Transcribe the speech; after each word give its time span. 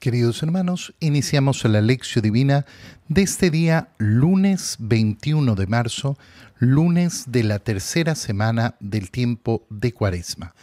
Queridos 0.00 0.42
hermanos, 0.42 0.94
iniciamos 0.98 1.62
la 1.66 1.82
lección 1.82 2.22
divina 2.22 2.64
de 3.08 3.20
este 3.20 3.50
día 3.50 3.90
lunes 3.98 4.76
21 4.78 5.54
de 5.54 5.66
marzo, 5.66 6.16
lunes 6.58 7.24
de 7.26 7.42
la 7.42 7.58
tercera 7.58 8.14
semana 8.14 8.76
del 8.80 9.10
tiempo 9.10 9.66
de 9.68 9.92
Cuaresma. 9.92 10.54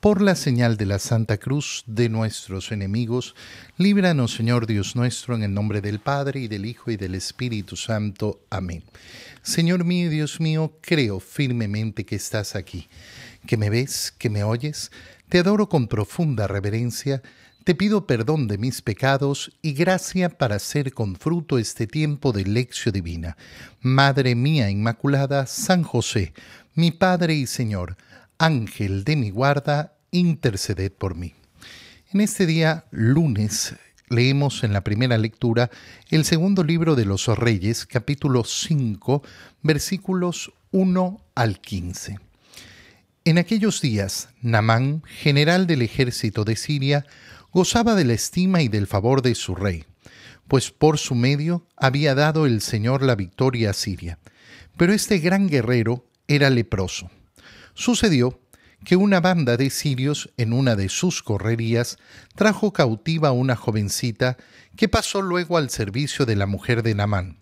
Por 0.00 0.20
la 0.20 0.34
señal 0.34 0.76
de 0.76 0.84
la 0.84 0.98
Santa 0.98 1.38
Cruz 1.38 1.84
de 1.86 2.10
nuestros 2.10 2.70
enemigos, 2.70 3.34
líbranos 3.78 4.34
Señor 4.34 4.66
Dios 4.66 4.94
nuestro, 4.94 5.34
en 5.34 5.42
el 5.42 5.54
nombre 5.54 5.80
del 5.80 5.98
Padre 5.98 6.40
y 6.40 6.48
del 6.48 6.66
Hijo 6.66 6.90
y 6.90 6.98
del 6.98 7.14
Espíritu 7.14 7.76
Santo. 7.76 8.42
Amén. 8.50 8.84
Señor 9.40 9.84
mío 9.84 10.08
y 10.08 10.10
Dios 10.10 10.38
mío, 10.38 10.74
creo 10.82 11.18
firmemente 11.18 12.04
que 12.04 12.16
estás 12.16 12.54
aquí, 12.54 12.90
que 13.46 13.56
me 13.56 13.70
ves, 13.70 14.12
que 14.18 14.28
me 14.28 14.44
oyes, 14.44 14.90
te 15.30 15.38
adoro 15.38 15.70
con 15.70 15.88
profunda 15.88 16.46
reverencia, 16.46 17.22
te 17.66 17.74
pido 17.74 18.06
perdón 18.06 18.46
de 18.46 18.58
mis 18.58 18.80
pecados 18.80 19.50
y 19.60 19.72
gracia 19.72 20.28
para 20.28 20.54
hacer 20.54 20.92
con 20.92 21.16
fruto 21.16 21.58
este 21.58 21.88
tiempo 21.88 22.30
de 22.30 22.44
lección 22.44 22.92
divina. 22.92 23.36
Madre 23.80 24.36
mía 24.36 24.70
Inmaculada, 24.70 25.46
San 25.46 25.82
José, 25.82 26.32
mi 26.76 26.92
Padre 26.92 27.34
y 27.34 27.48
Señor, 27.48 27.96
Ángel 28.38 29.02
de 29.02 29.16
mi 29.16 29.30
guarda, 29.30 29.96
interceded 30.12 30.92
por 30.92 31.16
mí. 31.16 31.34
En 32.12 32.20
este 32.20 32.46
día, 32.46 32.84
lunes, 32.92 33.74
leemos 34.08 34.62
en 34.62 34.72
la 34.72 34.84
primera 34.84 35.18
lectura 35.18 35.68
el 36.08 36.24
segundo 36.24 36.62
libro 36.62 36.94
de 36.94 37.04
los 37.04 37.26
Reyes, 37.26 37.84
capítulo 37.84 38.44
5, 38.44 39.24
versículos 39.62 40.52
1 40.70 41.20
al 41.34 41.60
15. 41.60 42.20
En 43.24 43.38
aquellos 43.38 43.80
días, 43.80 44.28
Namán, 44.40 45.02
general 45.04 45.66
del 45.66 45.82
ejército 45.82 46.44
de 46.44 46.54
Siria, 46.54 47.04
gozaba 47.56 47.94
de 47.94 48.04
la 48.04 48.12
estima 48.12 48.60
y 48.60 48.68
del 48.68 48.86
favor 48.86 49.22
de 49.22 49.34
su 49.34 49.54
rey, 49.54 49.86
pues 50.46 50.70
por 50.70 50.98
su 50.98 51.14
medio 51.14 51.66
había 51.74 52.14
dado 52.14 52.44
el 52.44 52.60
Señor 52.60 53.02
la 53.02 53.14
victoria 53.14 53.70
a 53.70 53.72
Siria. 53.72 54.18
Pero 54.76 54.92
este 54.92 55.20
gran 55.20 55.48
guerrero 55.48 56.04
era 56.28 56.50
leproso. 56.50 57.10
Sucedió 57.72 58.38
que 58.84 58.96
una 58.96 59.22
banda 59.22 59.56
de 59.56 59.70
sirios 59.70 60.28
en 60.36 60.52
una 60.52 60.76
de 60.76 60.90
sus 60.90 61.22
correrías 61.22 61.96
trajo 62.34 62.74
cautiva 62.74 63.28
a 63.28 63.32
una 63.32 63.56
jovencita 63.56 64.36
que 64.76 64.90
pasó 64.90 65.22
luego 65.22 65.56
al 65.56 65.70
servicio 65.70 66.26
de 66.26 66.36
la 66.36 66.44
mujer 66.44 66.82
de 66.82 66.94
Namán. 66.94 67.38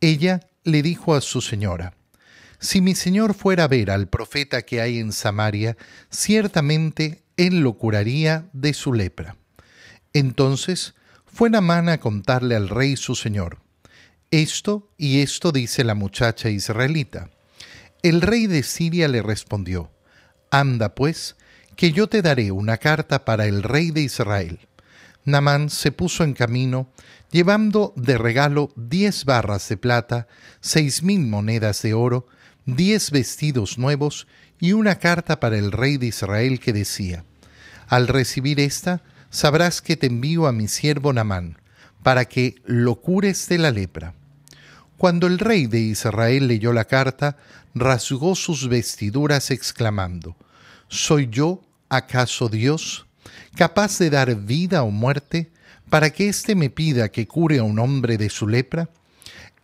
Ella 0.00 0.38
le 0.62 0.82
dijo 0.82 1.16
a 1.16 1.20
su 1.20 1.40
señora, 1.40 1.94
Si 2.60 2.80
mi 2.80 2.94
señor 2.94 3.34
fuera 3.34 3.64
a 3.64 3.68
ver 3.68 3.90
al 3.90 4.06
profeta 4.06 4.62
que 4.62 4.80
hay 4.80 5.00
en 5.00 5.10
Samaria, 5.10 5.76
ciertamente 6.10 7.24
él 7.46 7.60
lo 7.60 7.74
curaría 7.74 8.48
de 8.52 8.72
su 8.72 8.92
lepra. 8.92 9.36
Entonces 10.12 10.94
fue 11.26 11.50
Namán 11.50 11.88
a 11.88 11.98
contarle 11.98 12.54
al 12.54 12.68
rey 12.68 12.96
su 12.96 13.14
señor. 13.14 13.58
Esto 14.30 14.90
y 14.96 15.20
esto 15.20 15.50
dice 15.50 15.84
la 15.84 15.94
muchacha 15.94 16.50
israelita. 16.50 17.30
El 18.02 18.20
rey 18.20 18.46
de 18.46 18.62
Siria 18.62 19.08
le 19.08 19.22
respondió, 19.22 19.90
Anda 20.50 20.94
pues, 20.94 21.36
que 21.76 21.92
yo 21.92 22.08
te 22.08 22.22
daré 22.22 22.52
una 22.52 22.76
carta 22.78 23.24
para 23.24 23.46
el 23.46 23.62
rey 23.62 23.90
de 23.90 24.02
Israel. 24.02 24.60
Namán 25.24 25.70
se 25.70 25.92
puso 25.92 26.24
en 26.24 26.34
camino, 26.34 26.90
llevando 27.30 27.92
de 27.96 28.18
regalo 28.18 28.70
diez 28.76 29.24
barras 29.24 29.68
de 29.68 29.76
plata, 29.76 30.28
seis 30.60 31.02
mil 31.02 31.26
monedas 31.26 31.82
de 31.82 31.94
oro, 31.94 32.26
diez 32.66 33.10
vestidos 33.10 33.78
nuevos 33.78 34.26
y 34.60 34.74
una 34.74 34.98
carta 34.98 35.40
para 35.40 35.58
el 35.58 35.72
rey 35.72 35.96
de 35.96 36.06
Israel 36.06 36.60
que 36.60 36.72
decía, 36.72 37.24
Al 37.92 38.08
recibir 38.08 38.58
esta, 38.58 39.02
sabrás 39.28 39.82
que 39.82 39.98
te 39.98 40.06
envío 40.06 40.46
a 40.46 40.52
mi 40.52 40.66
siervo 40.66 41.12
Namán, 41.12 41.58
para 42.02 42.24
que 42.24 42.54
lo 42.64 42.94
cures 42.94 43.46
de 43.48 43.58
la 43.58 43.70
lepra. 43.70 44.14
Cuando 44.96 45.26
el 45.26 45.38
rey 45.38 45.66
de 45.66 45.80
Israel 45.80 46.48
leyó 46.48 46.72
la 46.72 46.86
carta, 46.86 47.36
rasgó 47.74 48.34
sus 48.34 48.66
vestiduras 48.70 49.50
exclamando, 49.50 50.36
¿Soy 50.88 51.28
yo 51.30 51.60
acaso 51.90 52.48
Dios, 52.48 53.04
capaz 53.56 53.98
de 53.98 54.08
dar 54.08 54.36
vida 54.36 54.84
o 54.84 54.90
muerte, 54.90 55.50
para 55.90 56.08
que 56.08 56.30
éste 56.30 56.54
me 56.54 56.70
pida 56.70 57.10
que 57.10 57.28
cure 57.28 57.58
a 57.58 57.62
un 57.62 57.78
hombre 57.78 58.16
de 58.16 58.30
su 58.30 58.48
lepra? 58.48 58.88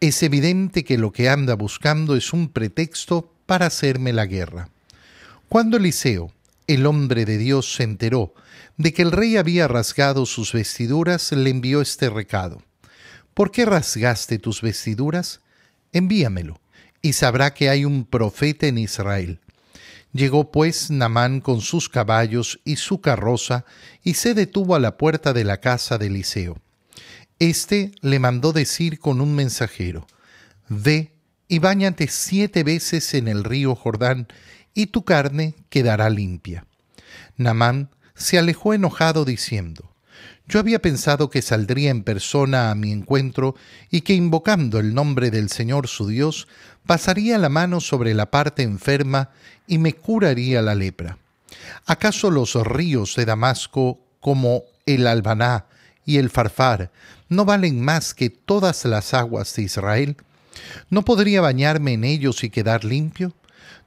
Es 0.00 0.22
evidente 0.22 0.84
que 0.84 0.98
lo 0.98 1.12
que 1.12 1.30
anda 1.30 1.54
buscando 1.54 2.14
es 2.14 2.34
un 2.34 2.50
pretexto 2.50 3.32
para 3.46 3.64
hacerme 3.64 4.12
la 4.12 4.26
guerra. 4.26 4.68
Cuando 5.48 5.78
Eliseo, 5.78 6.30
el 6.68 6.86
hombre 6.86 7.24
de 7.24 7.38
Dios, 7.38 7.74
se 7.74 7.82
enteró 7.82 8.34
de 8.76 8.92
que 8.92 9.02
el 9.02 9.10
rey 9.10 9.36
había 9.36 9.66
rasgado 9.66 10.24
sus 10.24 10.52
vestiduras, 10.52 11.32
le 11.32 11.50
envió 11.50 11.80
este 11.80 12.08
recado. 12.08 12.62
¿Por 13.34 13.50
qué 13.50 13.64
rasgaste 13.64 14.38
tus 14.38 14.62
vestiduras? 14.62 15.40
Envíamelo, 15.92 16.60
y 17.02 17.14
sabrá 17.14 17.54
que 17.54 17.68
hay 17.70 17.84
un 17.84 18.04
profeta 18.04 18.66
en 18.66 18.78
Israel. 18.78 19.40
Llegó 20.12 20.52
pues 20.52 20.90
Namán 20.90 21.40
con 21.40 21.60
sus 21.60 21.88
caballos 21.88 22.60
y 22.64 22.76
su 22.76 23.00
carroza, 23.00 23.64
y 24.02 24.14
se 24.14 24.34
detuvo 24.34 24.74
a 24.76 24.80
la 24.80 24.96
puerta 24.96 25.32
de 25.32 25.44
la 25.44 25.60
casa 25.60 25.98
de 25.98 26.06
Eliseo. 26.06 26.58
Este 27.38 27.92
le 28.00 28.18
mandó 28.18 28.52
decir 28.52 28.98
con 28.98 29.20
un 29.20 29.34
mensajero, 29.34 30.06
Ve 30.68 31.12
y 31.48 31.60
báñate 31.60 32.08
siete 32.08 32.62
veces 32.62 33.14
en 33.14 33.26
el 33.26 33.42
río 33.42 33.74
Jordán, 33.74 34.28
y 34.78 34.86
tu 34.86 35.04
carne 35.04 35.56
quedará 35.70 36.08
limpia. 36.08 36.64
Namán 37.36 37.90
se 38.14 38.38
alejó 38.38 38.74
enojado 38.74 39.24
diciendo, 39.24 39.90
Yo 40.46 40.60
había 40.60 40.80
pensado 40.80 41.30
que 41.30 41.42
saldría 41.42 41.90
en 41.90 42.04
persona 42.04 42.70
a 42.70 42.76
mi 42.76 42.92
encuentro 42.92 43.56
y 43.90 44.02
que 44.02 44.14
invocando 44.14 44.78
el 44.78 44.94
nombre 44.94 45.32
del 45.32 45.50
Señor 45.50 45.88
su 45.88 46.06
Dios, 46.06 46.46
pasaría 46.86 47.38
la 47.38 47.48
mano 47.48 47.80
sobre 47.80 48.14
la 48.14 48.30
parte 48.30 48.62
enferma 48.62 49.30
y 49.66 49.78
me 49.78 49.94
curaría 49.94 50.62
la 50.62 50.76
lepra. 50.76 51.18
¿Acaso 51.84 52.30
los 52.30 52.54
ríos 52.54 53.16
de 53.16 53.24
Damasco, 53.24 53.98
como 54.20 54.62
el 54.86 55.08
Albaná 55.08 55.64
y 56.06 56.18
el 56.18 56.30
Farfar, 56.30 56.92
no 57.28 57.44
valen 57.44 57.80
más 57.80 58.14
que 58.14 58.30
todas 58.30 58.84
las 58.84 59.12
aguas 59.12 59.56
de 59.56 59.62
Israel? 59.62 60.16
¿No 60.88 61.04
podría 61.04 61.40
bañarme 61.40 61.94
en 61.94 62.04
ellos 62.04 62.44
y 62.44 62.50
quedar 62.50 62.84
limpio? 62.84 63.32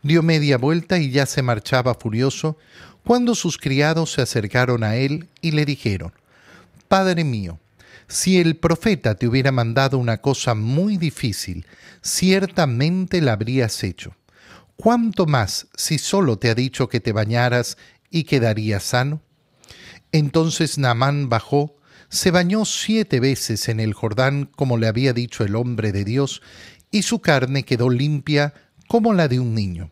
Dio 0.02 0.24
media 0.24 0.58
vuelta 0.58 0.98
y 0.98 1.12
ya 1.12 1.26
se 1.26 1.42
marchaba 1.42 1.94
furioso, 1.96 2.58
cuando 3.04 3.36
sus 3.36 3.58
criados 3.58 4.14
se 4.14 4.22
acercaron 4.22 4.84
a 4.84 4.96
él 4.96 5.28
y 5.42 5.52
le 5.52 5.66
dijeron, 5.66 6.14
Padre 6.88 7.24
mío, 7.24 7.60
si 8.08 8.40
el 8.40 8.58
profeta 8.58 9.16
te 9.16 9.28
hubiera 9.28 9.52
mandado 9.52 9.98
una 9.98 10.18
cosa 10.18 10.54
muy 10.54 10.98
difícil, 10.98 11.66
ciertamente 12.02 13.22
la 13.22 13.34
habrías 13.34 13.84
hecho. 13.84 14.16
¿Cuánto 14.76 15.26
más 15.26 15.68
si 15.76 15.98
solo 15.98 16.38
te 16.38 16.50
ha 16.50 16.56
dicho 16.56 16.90
que 16.90 17.00
te 17.00 17.14
bañaras 17.14 17.78
y 18.10 18.24
quedarías 18.26 18.84
sano? 18.84 19.22
Entonces 20.12 20.78
Naamán 20.78 21.30
bajó, 21.30 21.78
se 22.10 22.32
bañó 22.32 22.66
siete 22.66 23.20
veces 23.20 23.70
en 23.70 23.80
el 23.80 23.94
Jordán 23.94 24.50
como 24.56 24.78
le 24.78 24.88
había 24.88 25.14
dicho 25.14 25.46
el 25.46 25.56
hombre 25.56 25.92
de 25.92 26.04
Dios, 26.04 26.42
y 26.92 27.04
su 27.04 27.22
carne 27.22 27.64
quedó 27.64 27.90
limpia 27.90 28.54
como 28.92 29.14
la 29.14 29.30
de 29.30 29.40
un 29.40 29.56
niño. 29.56 29.90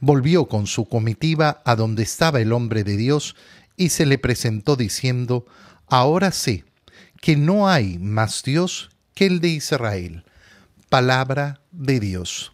Volvió 0.00 0.48
con 0.48 0.66
su 0.66 0.86
comitiva 0.86 1.62
a 1.64 1.76
donde 1.76 2.02
estaba 2.02 2.42
el 2.42 2.52
hombre 2.52 2.84
de 2.84 2.98
Dios 2.98 3.34
y 3.74 3.88
se 3.88 4.04
le 4.04 4.18
presentó 4.18 4.76
diciendo, 4.76 5.46
Ahora 5.86 6.30
sé 6.30 6.64
que 7.22 7.36
no 7.36 7.70
hay 7.70 7.96
más 7.96 8.42
Dios 8.42 8.90
que 9.14 9.24
el 9.24 9.40
de 9.40 9.48
Israel. 9.48 10.24
Palabra 10.90 11.62
de 11.72 12.00
Dios. 12.00 12.52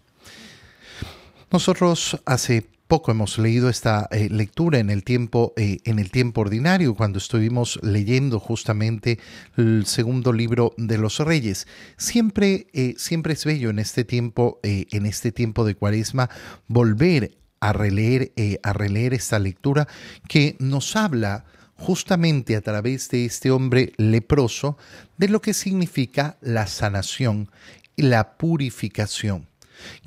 Nosotros 1.51 2.21
hace 2.25 2.69
poco 2.87 3.11
hemos 3.11 3.39
leído 3.39 3.69
esta 3.69 4.09
eh, 4.11 4.29
lectura 4.31 4.79
en 4.79 4.91
el 4.91 5.05
tiempo 5.05 5.53
eh, 5.57 5.79
en 5.85 5.99
el 5.99 6.11
tiempo 6.11 6.43
ordinario 6.43 6.95
cuando 6.95 7.19
estuvimos 7.19 7.79
leyendo 7.83 8.39
justamente 8.41 9.19
el 9.57 9.87
segundo 9.87 10.33
libro 10.33 10.75
de 10.77 10.99
los 10.99 11.19
Reyes. 11.19 11.67
Siempre 11.97 12.67
eh, 12.73 12.95
siempre 12.99 13.33
es 13.33 13.45
bello 13.45 13.71
en 13.71 13.79
este 13.79 14.05
tiempo 14.05 14.61
en 14.63 15.07
este 15.07 15.33
tiempo 15.33 15.65
de 15.65 15.75
Cuaresma 15.75 16.29
volver 16.69 17.37
a 17.61 17.73
releer 17.73 18.33
a 18.63 18.73
releer 18.73 19.15
esta 19.15 19.39
lectura 19.39 19.89
que 20.29 20.57
nos 20.59 20.97
habla 20.97 21.45
justamente 21.77 22.57
a 22.57 22.61
través 22.61 23.09
de 23.09 23.25
este 23.25 23.51
hombre 23.51 23.93
leproso 23.97 24.77
de 25.17 25.29
lo 25.29 25.41
que 25.41 25.55
significa 25.55 26.37
la 26.41 26.67
sanación 26.67 27.51
y 27.97 28.03
la 28.03 28.37
purificación. 28.37 29.49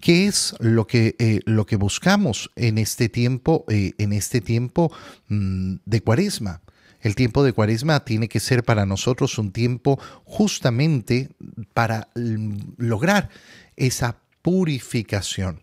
¿Qué 0.02 0.28
es 0.28 0.56
lo 0.60 0.88
que, 0.88 1.16
eh, 1.20 1.40
lo 1.46 1.66
que 1.66 1.76
buscamos 1.76 2.52
en 2.56 2.78
este 2.78 3.10
tiempo, 3.10 3.66
eh, 3.70 3.94
en 3.98 4.14
este 4.14 4.42
tiempo 4.42 4.92
mm, 5.28 5.76
de 5.86 6.02
cuaresma? 6.02 6.62
El 7.02 7.16
tiempo 7.16 7.44
de 7.44 7.54
cuaresma 7.54 8.04
tiene 8.04 8.28
que 8.28 8.40
ser 8.40 8.64
para 8.64 8.86
nosotros 8.86 9.38
un 9.38 9.52
tiempo 9.52 10.00
justamente 10.26 11.30
para 11.74 12.10
mm, 12.16 12.58
lograr 12.78 13.30
esa 13.76 14.18
purificación. 14.42 15.62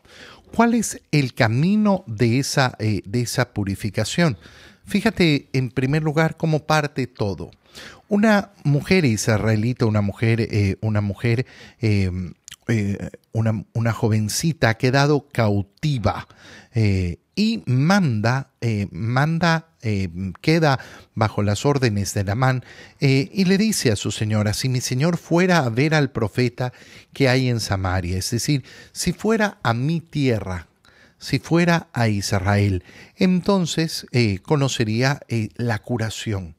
¿Cuál 0.54 0.74
es 0.74 1.00
el 1.10 1.34
camino 1.34 2.04
de 2.06 2.38
esa, 2.38 2.76
eh, 2.78 3.02
de 3.04 3.22
esa 3.22 3.52
purificación? 3.52 4.38
Fíjate 4.86 5.48
en 5.52 5.70
primer 5.70 6.02
lugar 6.02 6.36
cómo 6.36 6.66
parte 6.66 7.06
todo. 7.06 7.50
Una 8.08 8.52
mujer 8.62 9.04
israelita, 9.04 9.86
una 9.86 10.02
mujer, 10.02 10.76
una 10.82 11.00
mujer, 11.00 11.46
em, 11.80 12.34
eh, 12.68 13.10
una, 13.32 13.92
jovencita 13.92 14.70
ha 14.70 14.74
quedado 14.74 15.28
cautiva 15.30 16.28
eh, 16.72 17.18
y 17.36 17.62
manda, 17.66 18.52
manda, 18.92 19.68
queda 20.40 20.78
bajo 21.14 21.42
las 21.42 21.66
órdenes 21.66 22.14
de 22.14 22.22
Namán 22.22 22.64
y 23.00 23.44
le 23.44 23.58
dice 23.58 23.90
a 23.90 23.96
su 23.96 24.12
señora, 24.12 24.54
si 24.54 24.68
mi 24.68 24.80
señor 24.80 25.16
fuera 25.16 25.58
a 25.58 25.68
ver 25.68 25.96
al 25.96 26.12
profeta 26.12 26.72
que 27.12 27.28
hay 27.28 27.48
en 27.48 27.58
Samaria, 27.58 28.16
es 28.16 28.30
decir, 28.30 28.64
si 28.92 29.12
fuera 29.12 29.58
a 29.64 29.74
mi 29.74 30.00
tierra, 30.00 30.68
si 31.18 31.40
fuera 31.40 31.88
a 31.92 32.06
Israel, 32.06 32.84
entonces 33.16 34.06
conocería 34.44 35.20
la 35.56 35.80
curación. 35.80 36.54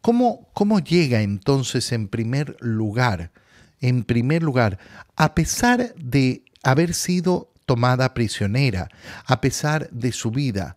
¿Cómo, 0.00 0.48
¿Cómo 0.54 0.80
llega 0.80 1.20
entonces 1.20 1.92
en 1.92 2.08
primer 2.08 2.56
lugar, 2.60 3.32
en 3.80 4.04
primer 4.04 4.42
lugar, 4.42 4.78
a 5.16 5.34
pesar 5.34 5.94
de 5.96 6.44
haber 6.62 6.94
sido 6.94 7.52
tomada 7.66 8.14
prisionera, 8.14 8.88
a 9.26 9.40
pesar 9.40 9.88
de 9.90 10.12
su 10.12 10.30
vida, 10.30 10.76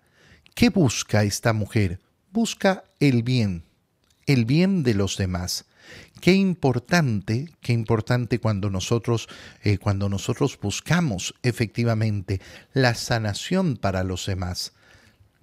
¿qué 0.56 0.70
busca 0.70 1.24
esta 1.24 1.54
mujer? 1.54 2.00
Busca 2.32 2.84
el 3.00 3.24
bien, 3.24 3.64
el 4.26 4.46
bien 4.46 4.84
de 4.84 4.94
los 4.94 5.18
demás. 5.18 5.66
Qué 6.22 6.34
importante, 6.34 7.50
qué 7.62 7.74
importante 7.74 8.40
cuando 8.40 8.70
nosotros, 8.70 9.28
eh, 9.64 9.78
cuando 9.78 10.08
nosotros 10.08 10.58
buscamos 10.62 11.36
efectivamente 11.44 12.40
la 12.72 12.94
sanación 12.94 13.76
para 13.76 14.04
los 14.04 14.26
demás 14.26 14.74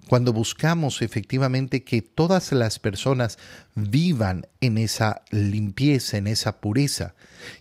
cuando 0.07 0.33
buscamos 0.33 1.01
efectivamente 1.01 1.83
que 1.83 2.01
todas 2.01 2.51
las 2.51 2.79
personas 2.79 3.37
vivan 3.75 4.47
en 4.59 4.77
esa 4.77 5.21
limpieza, 5.31 6.17
en 6.17 6.27
esa 6.27 6.59
pureza. 6.59 7.15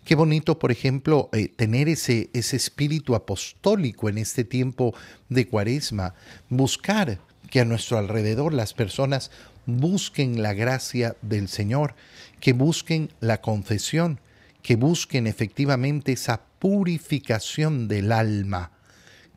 Qué 0.05 0.15
bonito, 0.15 0.59
por 0.59 0.73
ejemplo, 0.73 1.29
eh, 1.33 1.49
tener 1.49 1.89
ese, 1.89 2.31
ese 2.33 2.57
espíritu 2.57 3.15
apostólico 3.15 4.09
en 4.09 4.19
este 4.19 4.45
tiempo 4.45 4.95
de 5.29 5.47
cuaresma, 5.47 6.15
buscar 6.49 7.21
que 7.51 7.61
a 7.61 7.65
nuestro 7.65 7.99
alrededor 7.99 8.53
las 8.53 8.75
personas 8.75 9.31
busquen 9.67 10.43
la 10.43 10.55
gracia 10.55 11.17
del 11.23 11.49
Señor, 11.49 11.95
que 12.41 12.53
busquen 12.53 13.11
la 13.21 13.41
confesión, 13.41 14.21
que 14.63 14.77
busquen 14.77 15.27
efectivamente 15.27 16.13
esa 16.13 16.43
purificación 16.59 17.89
del 17.89 18.13
alma 18.13 18.73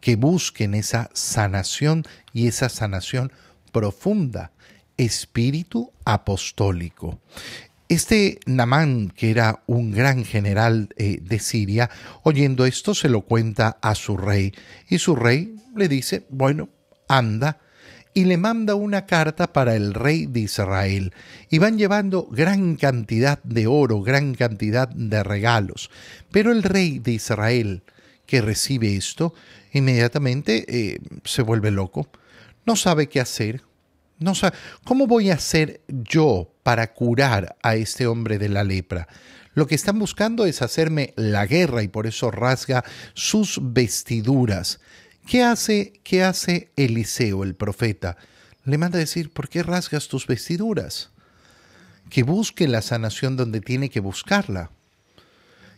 que 0.03 0.17
busquen 0.17 0.73
esa 0.73 1.09
sanación 1.13 2.03
y 2.33 2.47
esa 2.47 2.67
sanación 2.67 3.31
profunda, 3.71 4.51
espíritu 4.97 5.93
apostólico. 6.03 7.21
Este 7.87 8.41
Namán, 8.45 9.13
que 9.15 9.31
era 9.31 9.63
un 9.65 9.91
gran 9.91 10.25
general 10.25 10.89
eh, 10.97 11.19
de 11.21 11.39
Siria, 11.39 11.89
oyendo 12.23 12.65
esto 12.65 12.93
se 12.93 13.07
lo 13.07 13.21
cuenta 13.21 13.77
a 13.81 13.95
su 13.95 14.17
rey 14.17 14.53
y 14.89 14.97
su 14.97 15.15
rey 15.15 15.55
le 15.73 15.87
dice, 15.87 16.25
bueno, 16.29 16.67
anda, 17.07 17.61
y 18.13 18.25
le 18.25 18.35
manda 18.35 18.75
una 18.75 19.05
carta 19.05 19.53
para 19.53 19.73
el 19.73 19.93
rey 19.93 20.25
de 20.25 20.41
Israel. 20.41 21.13
Y 21.49 21.59
van 21.59 21.77
llevando 21.77 22.27
gran 22.29 22.75
cantidad 22.75 23.41
de 23.43 23.67
oro, 23.67 24.01
gran 24.01 24.35
cantidad 24.35 24.89
de 24.89 25.23
regalos. 25.23 25.89
Pero 26.29 26.51
el 26.51 26.61
rey 26.61 26.99
de 26.99 27.13
Israel, 27.13 27.83
que 28.25 28.41
recibe 28.41 28.95
esto, 28.95 29.33
inmediatamente 29.71 30.65
eh, 30.67 30.99
se 31.23 31.41
vuelve 31.41 31.71
loco. 31.71 32.09
No 32.65 32.75
sabe 32.75 33.07
qué 33.09 33.19
hacer. 33.19 33.63
No 34.19 34.35
sabe, 34.35 34.55
¿Cómo 34.85 35.07
voy 35.07 35.31
a 35.31 35.35
hacer 35.35 35.81
yo 35.87 36.53
para 36.63 36.93
curar 36.93 37.57
a 37.61 37.75
este 37.75 38.07
hombre 38.07 38.37
de 38.37 38.49
la 38.49 38.63
lepra? 38.63 39.07
Lo 39.53 39.67
que 39.67 39.75
están 39.75 39.99
buscando 39.99 40.45
es 40.45 40.61
hacerme 40.61 41.13
la 41.15 41.45
guerra 41.45 41.83
y 41.83 41.87
por 41.87 42.07
eso 42.07 42.31
rasga 42.31 42.83
sus 43.13 43.59
vestiduras. 43.61 44.79
¿Qué 45.27 45.43
hace, 45.43 45.93
qué 46.03 46.23
hace 46.23 46.71
Eliseo, 46.75 47.43
el 47.43 47.55
profeta? 47.55 48.17
Le 48.63 48.77
manda 48.77 48.97
a 48.97 49.01
decir, 49.01 49.31
¿por 49.31 49.49
qué 49.49 49.61
rasgas 49.61 50.07
tus 50.07 50.25
vestiduras? 50.25 51.11
Que 52.09 52.23
busque 52.23 52.67
la 52.67 52.81
sanación 52.81 53.35
donde 53.35 53.61
tiene 53.61 53.89
que 53.89 53.99
buscarla 53.99 54.71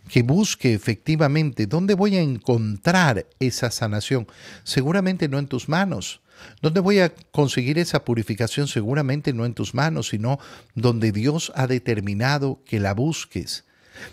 que 0.10 0.22
busque 0.24 0.74
efectivamente 0.74 1.68
dónde 1.68 1.94
voy 1.94 2.16
a 2.16 2.22
encontrar 2.22 3.26
esa 3.40 3.72
sanación. 3.72 4.28
Seguramente 4.64 5.28
no 5.28 5.40
en 5.40 5.48
tus 5.48 5.68
manos. 5.70 6.22
¿Dónde 6.62 6.80
voy 6.80 7.00
a 7.00 7.14
conseguir 7.32 7.80
esa 7.80 8.04
purificación? 8.04 8.68
Seguramente 8.68 9.34
no 9.34 9.46
en 9.46 9.54
tus 9.54 9.74
manos, 9.74 10.10
sino 10.10 10.40
donde 10.74 11.12
Dios 11.12 11.52
ha 11.56 11.68
determinado 11.68 12.60
que 12.66 12.80
la 12.80 12.94
busques. 12.94 13.64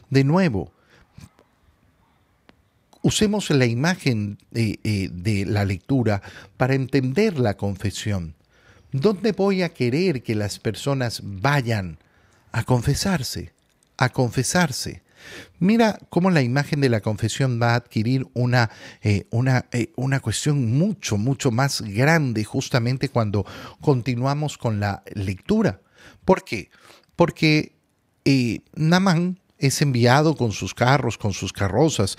De 0.08 0.24
nuevo, 0.24 0.72
usemos 3.02 3.50
la 3.50 3.66
imagen 3.66 4.38
de, 4.50 4.78
eh, 4.84 5.08
de 5.12 5.44
la 5.44 5.64
lectura 5.64 6.22
para 6.56 6.74
entender 6.74 7.38
la 7.38 7.56
confesión. 7.56 8.34
¿Dónde 8.92 9.32
voy 9.32 9.62
a 9.62 9.70
querer 9.70 10.22
que 10.22 10.34
las 10.34 10.58
personas 10.58 11.20
vayan 11.24 11.98
a 12.52 12.62
confesarse? 12.62 13.52
A 13.96 14.10
confesarse. 14.10 15.02
Mira 15.58 15.98
cómo 16.08 16.30
la 16.30 16.42
imagen 16.42 16.80
de 16.80 16.88
la 16.88 17.00
confesión 17.00 17.60
va 17.60 17.72
a 17.72 17.76
adquirir 17.76 18.26
una, 18.34 18.70
eh, 19.02 19.26
una, 19.30 19.66
eh, 19.72 19.92
una 19.96 20.20
cuestión 20.20 20.72
mucho, 20.76 21.16
mucho 21.16 21.50
más 21.50 21.82
grande 21.82 22.44
justamente 22.44 23.08
cuando 23.08 23.46
continuamos 23.80 24.58
con 24.58 24.80
la 24.80 25.02
lectura. 25.14 25.80
¿Por 26.24 26.44
qué? 26.44 26.70
Porque 27.16 27.76
eh, 28.24 28.60
Namán 28.74 29.40
es 29.58 29.80
enviado 29.82 30.34
con 30.34 30.50
sus 30.50 30.74
carros, 30.74 31.16
con 31.16 31.32
sus 31.32 31.52
carrozas, 31.52 32.18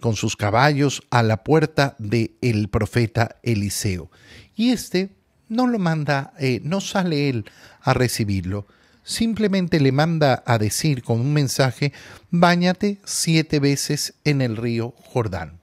con 0.00 0.14
sus 0.14 0.36
caballos 0.36 1.02
a 1.10 1.24
la 1.24 1.42
puerta 1.42 1.96
del 1.98 2.36
el 2.40 2.68
profeta 2.68 3.40
Eliseo. 3.42 4.12
Y 4.54 4.70
este 4.70 5.10
no 5.48 5.66
lo 5.66 5.80
manda, 5.80 6.34
no 6.62 6.80
sale 6.80 7.28
él 7.28 7.46
a 7.80 7.94
recibirlo, 7.94 8.68
simplemente 9.04 9.80
le 9.80 9.92
manda 9.92 10.42
a 10.46 10.58
decir 10.58 11.02
con 11.02 11.20
un 11.20 11.32
mensaje, 11.32 11.92
báñate 12.30 12.98
siete 13.04 13.58
veces 13.58 14.14
en 14.24 14.40
el 14.40 14.56
río 14.56 14.94
Jordán. 15.04 15.58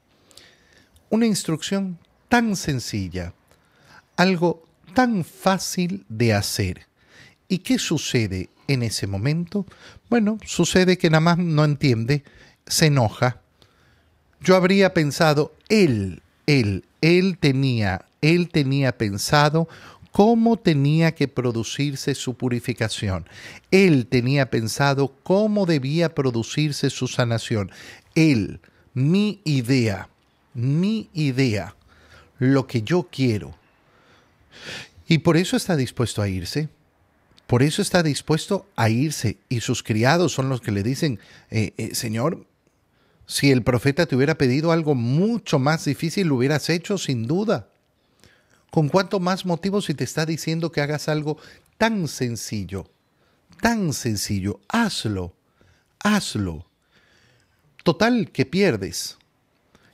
Una 1.10 1.26
instrucción 1.26 1.98
tan 2.28 2.56
sencilla, 2.56 3.34
algo 4.16 4.64
tan 4.94 5.24
fácil 5.24 6.06
de 6.10 6.34
hacer. 6.34 6.88
¿Y 7.48 7.60
qué 7.60 7.80
sucede 7.80 8.50
en 8.68 8.84
ese 8.84 9.08
momento? 9.08 9.66
Bueno, 10.10 10.38
sucede 10.46 10.98
que 10.98 11.10
nada 11.10 11.22
más 11.22 11.38
no 11.38 11.66
entiende, 11.66 12.24
se 12.68 12.88
enoja. 12.88 13.42
Yo 14.42 14.56
habría 14.56 14.94
pensado, 14.94 15.54
él, 15.68 16.22
él, 16.46 16.86
él 17.02 17.38
tenía, 17.40 18.06
él 18.22 18.50
tenía 18.50 18.98
pensado 18.98 19.68
cómo 20.12 20.58
tenía 20.58 21.14
que 21.14 21.28
producirse 21.28 22.16
su 22.16 22.36
purificación. 22.36 23.28
Él 23.72 24.08
tenía 24.08 24.50
pensado 24.50 25.14
cómo 25.24 25.66
debía 25.66 26.14
producirse 26.16 26.90
su 26.90 27.08
sanación. 27.08 27.72
Él, 28.16 28.60
mi 28.94 29.42
idea, 29.44 30.10
mi 30.54 31.10
idea, 31.14 31.76
lo 32.38 32.68
que 32.68 32.82
yo 32.82 33.08
quiero. 33.12 33.56
Y 35.08 35.20
por 35.20 35.38
eso 35.38 35.58
está 35.58 35.76
dispuesto 35.76 36.22
a 36.22 36.28
irse. 36.28 36.70
Por 37.48 37.64
eso 37.64 37.82
está 37.82 38.04
dispuesto 38.04 38.68
a 38.76 38.90
irse. 38.90 39.38
Y 39.50 39.62
sus 39.62 39.82
criados 39.82 40.34
son 40.34 40.50
los 40.50 40.62
que 40.62 40.72
le 40.72 40.84
dicen, 40.84 41.20
eh, 41.50 41.74
eh, 41.78 41.96
Señor, 41.96 42.46
si 43.26 43.52
el 43.52 43.64
profeta 43.64 44.06
te 44.06 44.16
hubiera 44.16 44.38
pedido 44.38 44.72
algo 44.72 44.96
mucho 44.96 45.60
más 45.60 45.86
difícil, 45.86 46.28
lo 46.28 46.36
hubieras 46.36 46.70
hecho 46.70 46.98
sin 46.98 47.26
duda. 47.26 47.69
¿Con 48.72 48.90
cuánto 48.90 49.20
más 49.20 49.46
motivo 49.46 49.82
si 49.82 49.94
te 49.94 50.04
está 50.04 50.26
diciendo 50.26 50.72
que 50.72 50.82
hagas 50.82 51.10
algo 51.10 51.38
tan 51.78 52.08
sencillo? 52.08 52.90
Tan 53.62 53.94
sencillo. 53.94 54.60
Hazlo. 54.68 55.34
Hazlo. 56.00 56.66
Total 57.84 58.32
que 58.32 58.46
pierdes. 58.46 59.18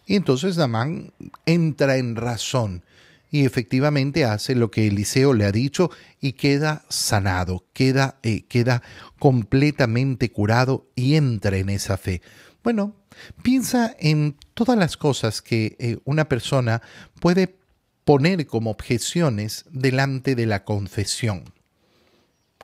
Y 0.06 0.16
entonces 0.16 0.56
Damán 0.56 1.14
entra 1.46 1.98
en 1.98 2.16
razón 2.16 2.84
y 3.32 3.46
efectivamente 3.46 4.24
hace 4.24 4.56
lo 4.56 4.72
que 4.72 4.88
Eliseo 4.88 5.34
le 5.34 5.46
ha 5.46 5.52
dicho 5.52 5.90
y 6.22 6.34
queda 6.34 6.86
sanado, 6.90 7.66
queda, 7.74 8.18
eh, 8.24 8.44
queda 8.48 8.82
completamente 9.20 10.32
curado 10.32 10.88
y 10.96 11.16
entra 11.16 11.58
en 11.58 11.70
esa 11.70 11.98
fe. 11.98 12.22
Bueno, 12.64 12.96
piensa 13.42 13.96
en 14.00 14.38
todas 14.54 14.78
las 14.78 14.96
cosas 14.96 15.42
que 15.42 15.76
eh, 15.80 15.98
una 16.06 16.30
persona 16.30 16.82
puede 17.20 17.58
poner 18.06 18.46
como 18.48 18.70
objeciones 18.70 19.66
delante 19.72 20.36
de 20.36 20.46
la 20.46 20.64
confesión. 20.64 21.54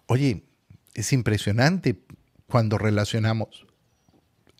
Oye, 0.05 0.43
es 0.93 1.11
impresionante 1.13 1.99
cuando 2.47 2.77
relacionamos 2.77 3.65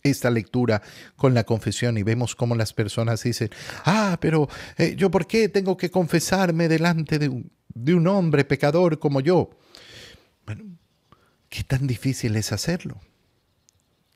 esta 0.03 0.31
lectura 0.31 0.81
con 1.15 1.33
la 1.33 1.43
confesión 1.43 1.97
y 1.97 2.03
vemos 2.03 2.35
cómo 2.35 2.55
las 2.55 2.73
personas 2.73 3.23
dicen, 3.23 3.49
ah, 3.85 4.17
pero 4.19 4.49
eh, 4.77 4.95
yo 4.97 5.11
por 5.11 5.27
qué 5.27 5.47
tengo 5.49 5.77
que 5.77 5.91
confesarme 5.91 6.67
delante 6.67 7.19
de 7.19 7.29
un, 7.29 7.51
de 7.73 7.93
un 7.93 8.07
hombre 8.07 8.43
pecador 8.43 8.97
como 8.99 9.21
yo. 9.21 9.51
Bueno, 10.45 10.63
¿qué 11.49 11.63
tan 11.63 11.85
difícil 11.85 12.35
es 12.35 12.51
hacerlo? 12.51 12.99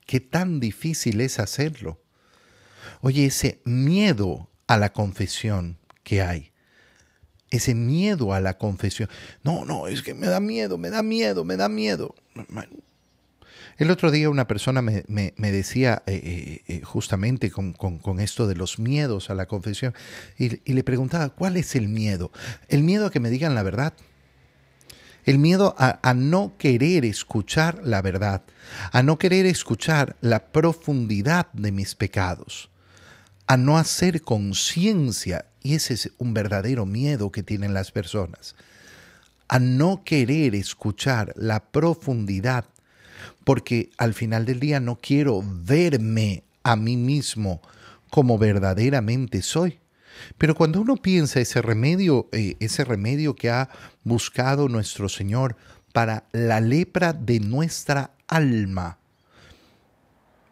¿Qué 0.05 0.19
tan 0.19 0.59
difícil 0.59 1.21
es 1.21 1.39
hacerlo? 1.39 2.01
Oye, 3.01 3.25
ese 3.25 3.61
miedo 3.65 4.49
a 4.67 4.77
la 4.77 4.93
confesión 4.93 5.77
que 6.03 6.21
hay, 6.21 6.51
ese 7.51 7.75
miedo 7.75 8.33
a 8.33 8.39
la 8.39 8.57
confesión. 8.57 9.09
No, 9.43 9.65
no, 9.65 9.87
es 9.87 10.01
que 10.01 10.13
me 10.13 10.27
da 10.27 10.39
miedo, 10.39 10.77
me 10.77 10.89
da 10.89 11.03
miedo, 11.03 11.45
me 11.45 11.57
da 11.57 11.69
miedo. 11.69 12.15
El 13.77 13.91
otro 13.91 14.09
día 14.09 14.29
una 14.29 14.47
persona 14.47 14.81
me, 14.81 15.33
decía 15.37 16.03
eh, 16.05 16.21
eh, 16.23 16.61
eh, 16.67 16.81
justamente 16.83 17.51
con, 17.51 18.19
esto 18.19 18.47
de 18.47 18.55
los 18.55 18.79
miedos 18.79 19.29
a 19.29 19.35
la 19.35 19.47
confesión 19.47 19.93
y, 20.37 20.61
y 20.69 20.73
le 20.73 20.83
preguntaba, 20.83 21.29
¿cuál 21.29 21.57
es 21.57 21.75
el 21.75 21.89
miedo? 21.89 22.31
El 22.69 22.83
miedo 22.83 23.07
a 23.07 23.11
que 23.11 23.19
me 23.19 23.29
digan 23.29 23.55
la 23.55 23.63
verdad. 23.63 23.93
El 25.25 25.39
miedo 25.39 25.75
a, 25.79 25.99
a, 26.07 26.13
no 26.13 26.53
querer 26.57 27.03
escuchar 27.03 27.81
la 27.83 28.03
verdad, 28.03 28.43
a 28.91 29.01
no 29.01 29.17
querer 29.17 29.47
escuchar 29.47 30.15
la 30.21 30.51
profundidad 30.51 31.51
de 31.51 31.71
mis 31.71 31.95
pecados, 31.95 32.69
a 33.47 33.57
no 33.57 33.77
hacer 33.77 34.21
conciencia, 34.21 35.45
y 35.61 35.75
ese 35.75 35.93
es 35.93 36.11
un 36.17 36.33
verdadero 36.33 36.85
miedo 36.85 37.31
que 37.31 37.43
tienen 37.43 37.73
las 37.73 37.91
personas, 37.91 38.55
a 39.47 39.59
no 39.59 40.03
querer 40.03 40.55
escuchar 40.55 41.33
la 41.35 41.59
profundidad 41.59 42.65
porque 43.45 43.91
al 43.97 44.13
final 44.13 44.45
del 44.45 44.59
día 44.59 44.79
no 44.79 44.97
quiero 44.97 45.41
verme 45.45 46.43
a 46.63 46.75
mí 46.75 46.97
mismo 46.97 47.61
como 48.09 48.37
verdaderamente 48.37 49.41
soy. 49.41 49.79
Pero 50.37 50.55
cuando 50.55 50.81
uno 50.81 50.95
piensa 50.95 51.39
ese 51.39 51.61
remedio, 51.61 52.27
eh, 52.31 52.55
ese 52.59 52.83
remedio 52.83 53.35
que 53.35 53.49
ha 53.49 53.69
buscado 54.03 54.67
nuestro 54.67 55.09
Señor 55.09 55.55
para 55.93 56.25
la 56.31 56.59
lepra 56.59 57.13
de 57.13 57.39
nuestra 57.39 58.11
alma, 58.27 58.97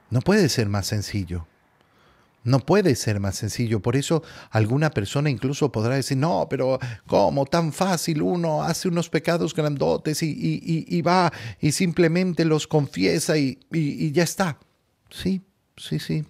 no 0.09 0.21
puede 0.21 0.47
ser 0.49 0.69
más 0.69 0.87
sencillo. 0.87 1.47
No 2.43 2.59
puede 2.59 2.95
ser 2.95 3.19
más 3.19 3.35
sencillo. 3.35 3.79
Por 3.79 3.95
eso 3.95 4.23
alguna 4.49 4.89
persona 4.89 5.29
incluso 5.29 5.71
podrá 5.71 5.95
decir, 5.95 6.17
no, 6.17 6.47
pero 6.49 6.79
¿cómo? 7.07 7.45
Tan 7.45 7.71
fácil 7.71 8.21
uno 8.21 8.63
hace 8.63 8.89
unos 8.89 9.09
pecados 9.09 9.53
grandotes 9.55 10.21
y, 10.23 10.35
y, 10.35 11.01
va 11.01 11.31
y 11.61 11.71
simplemente 11.71 12.43
los 12.43 12.67
confiesa 12.67 13.37
y, 13.37 13.59
y 13.71 14.11
ya 14.11 14.23
está. 14.23 14.57
Sí, 15.09 15.41
sí, 15.77 15.99
sí. 15.99 16.25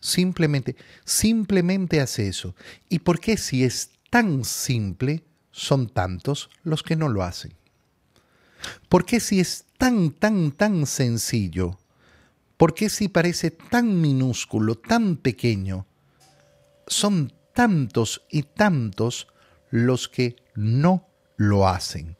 Simplemente, 0.00 0.76
simplemente 1.04 2.00
hace 2.00 2.26
eso. 2.26 2.54
¿Y 2.88 3.00
por 3.00 3.20
qué 3.20 3.36
si 3.36 3.64
es 3.64 3.90
tan 4.08 4.44
simple, 4.44 5.22
son 5.52 5.88
tantos 5.88 6.48
los 6.64 6.82
que 6.82 6.96
no 6.96 7.08
lo 7.08 7.22
hacen? 7.22 7.52
¿Por 8.88 9.04
qué 9.04 9.20
si 9.20 9.40
es 9.40 9.66
tan, 9.78 10.10
tan, 10.10 10.52
tan 10.52 10.86
sencillo, 10.86 11.78
¿Por 12.60 12.74
qué 12.74 12.90
si 12.90 13.08
parece 13.08 13.50
tan 13.50 14.02
minúsculo, 14.02 14.74
tan 14.74 15.16
pequeño? 15.16 15.86
Son 16.86 17.32
tantos 17.54 18.26
y 18.30 18.42
tantos 18.42 19.28
los 19.70 20.10
que 20.10 20.36
no 20.54 21.08
lo 21.38 21.66
hacen. 21.66 22.18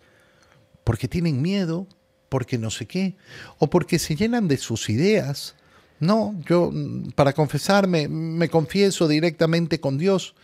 Porque 0.83 1.09
tienen 1.09 1.43
miedo, 1.43 1.87
porque 2.31 2.57
no 2.57 2.71
sé 2.71 2.87
qué, 2.87 3.19
o 3.59 3.69
porque 3.69 3.99
se 3.99 4.17
llenan 4.17 4.49
de 4.49 4.57
sus 4.57 4.89
ideas. 4.89 5.57
No, 5.99 6.35
yo 6.47 6.73
para 7.17 7.35
confesarme 7.35 8.09
me 8.09 8.49
confieso 8.49 9.09
directamente 9.09 9.79
con 9.79 9.99
Dios. 9.99 10.35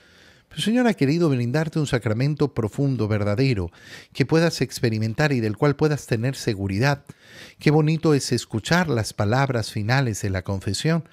El 0.54 0.62
Señor 0.62 0.86
ha 0.86 0.94
querido 0.94 1.28
brindarte 1.28 1.78
un 1.78 1.86
sacramento 1.86 2.54
profundo, 2.54 3.08
verdadero, 3.08 3.70
que 4.12 4.24
puedas 4.24 4.60
experimentar 4.60 5.32
y 5.32 5.40
del 5.40 5.56
cual 5.56 5.76
puedas 5.76 6.06
tener 6.06 6.34
seguridad. 6.34 7.04
Qué 7.58 7.70
bonito 7.70 8.14
es 8.14 8.32
escuchar 8.32 8.88
las 8.88 9.12
palabras 9.12 9.70
finales 9.70 10.22
de 10.22 10.30
la 10.30 10.42
confesión. 10.42 11.08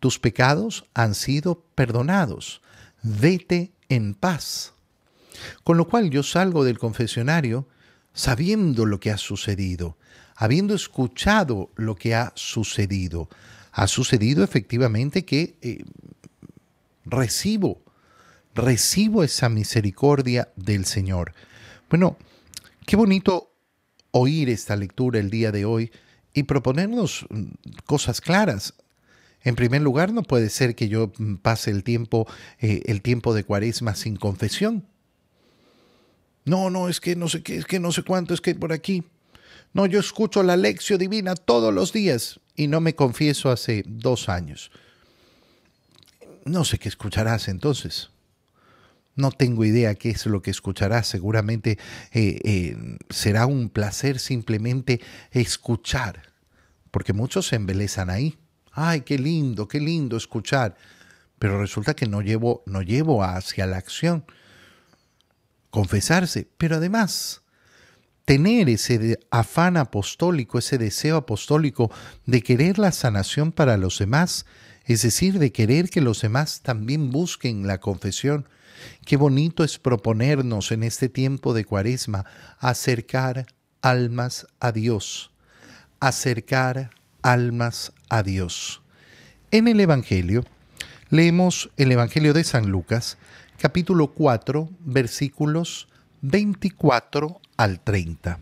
Tus 0.00 0.18
pecados 0.18 0.84
han 0.94 1.14
sido 1.14 1.62
perdonados. 1.74 2.60
Vete 3.02 3.72
en 3.88 4.14
paz. 4.14 4.72
Con 5.62 5.76
lo 5.76 5.86
cual 5.86 6.10
yo 6.10 6.22
salgo 6.22 6.64
del 6.64 6.78
confesionario 6.78 7.68
sabiendo 8.12 8.84
lo 8.84 8.98
que 8.98 9.12
ha 9.12 9.16
sucedido, 9.16 9.96
habiendo 10.34 10.74
escuchado 10.74 11.70
lo 11.76 11.94
que 11.94 12.16
ha 12.16 12.32
sucedido. 12.34 13.28
Ha 13.70 13.86
sucedido 13.86 14.42
efectivamente 14.42 15.24
que 15.24 15.56
eh, 15.62 15.84
recibo 17.04 17.80
recibo 18.58 19.22
esa 19.22 19.48
misericordia 19.48 20.48
del 20.56 20.84
Señor. 20.84 21.32
Bueno, 21.88 22.18
qué 22.86 22.96
bonito 22.96 23.54
oír 24.10 24.50
esta 24.50 24.76
lectura 24.76 25.20
el 25.20 25.30
día 25.30 25.52
de 25.52 25.64
hoy 25.64 25.92
y 26.34 26.42
proponernos 26.42 27.24
mm, 27.30 27.44
cosas 27.86 28.20
claras. 28.20 28.74
En 29.42 29.54
primer 29.54 29.80
lugar, 29.80 30.12
no 30.12 30.22
puede 30.22 30.50
ser 30.50 30.74
que 30.74 30.88
yo 30.88 31.12
mm, 31.16 31.36
pase 31.36 31.70
el 31.70 31.84
tiempo, 31.84 32.26
eh, 32.58 32.82
el 32.86 33.00
tiempo 33.00 33.32
de 33.32 33.44
cuaresma 33.44 33.94
sin 33.94 34.16
confesión. 34.16 34.86
No, 36.44 36.68
no, 36.68 36.88
es 36.88 37.00
que 37.00 37.14
no 37.14 37.28
sé 37.28 37.42
qué, 37.42 37.58
es 37.58 37.64
que 37.64 37.78
no 37.78 37.92
sé 37.92 38.02
cuánto, 38.02 38.34
es 38.34 38.40
que 38.40 38.54
por 38.54 38.72
aquí. 38.72 39.04
No, 39.72 39.86
yo 39.86 40.00
escucho 40.00 40.42
la 40.42 40.56
lección 40.56 40.98
divina 40.98 41.36
todos 41.36 41.72
los 41.72 41.92
días 41.92 42.40
y 42.56 42.66
no 42.66 42.80
me 42.80 42.94
confieso 42.94 43.50
hace 43.50 43.84
dos 43.86 44.28
años. 44.28 44.70
No 46.44 46.64
sé 46.64 46.78
qué 46.78 46.88
escucharás 46.88 47.48
entonces. 47.48 48.10
No 49.18 49.32
tengo 49.32 49.64
idea 49.64 49.96
qué 49.96 50.10
es 50.10 50.26
lo 50.26 50.42
que 50.42 50.52
escucharás. 50.52 51.08
Seguramente 51.08 51.76
eh, 52.12 52.38
eh, 52.44 52.76
será 53.10 53.46
un 53.46 53.68
placer 53.68 54.20
simplemente 54.20 55.00
escuchar, 55.32 56.32
porque 56.92 57.12
muchos 57.12 57.48
se 57.48 57.56
embelezan 57.56 58.10
ahí. 58.10 58.38
Ay, 58.70 59.00
qué 59.00 59.18
lindo, 59.18 59.66
qué 59.66 59.80
lindo 59.80 60.16
escuchar. 60.16 60.76
Pero 61.40 61.60
resulta 61.60 61.94
que 61.94 62.06
no 62.06 62.22
llevo, 62.22 62.62
no 62.64 62.80
llevo 62.80 63.24
hacia 63.24 63.66
la 63.66 63.78
acción. 63.78 64.24
Confesarse, 65.70 66.48
pero 66.56 66.76
además 66.76 67.42
tener 68.24 68.68
ese 68.68 69.18
afán 69.32 69.76
apostólico, 69.76 70.60
ese 70.60 70.78
deseo 70.78 71.16
apostólico 71.16 71.90
de 72.24 72.44
querer 72.44 72.78
la 72.78 72.92
sanación 72.92 73.50
para 73.50 73.76
los 73.78 73.98
demás, 73.98 74.46
es 74.84 75.02
decir, 75.02 75.40
de 75.40 75.50
querer 75.50 75.90
que 75.90 76.02
los 76.02 76.20
demás 76.20 76.60
también 76.62 77.10
busquen 77.10 77.66
la 77.66 77.80
confesión 77.80 78.46
Qué 79.04 79.16
bonito 79.16 79.64
es 79.64 79.78
proponernos 79.78 80.72
en 80.72 80.82
este 80.82 81.08
tiempo 81.08 81.54
de 81.54 81.64
cuaresma 81.64 82.24
acercar 82.58 83.46
almas 83.80 84.46
a 84.60 84.72
Dios, 84.72 85.30
acercar 86.00 86.90
almas 87.22 87.92
a 88.08 88.22
Dios. 88.22 88.82
En 89.50 89.68
el 89.68 89.80
Evangelio, 89.80 90.44
leemos 91.10 91.70
el 91.76 91.92
Evangelio 91.92 92.34
de 92.34 92.44
San 92.44 92.70
Lucas, 92.70 93.18
capítulo 93.58 94.08
4, 94.08 94.68
versículos 94.80 95.88
24 96.22 97.40
al 97.56 97.80
30. 97.80 98.38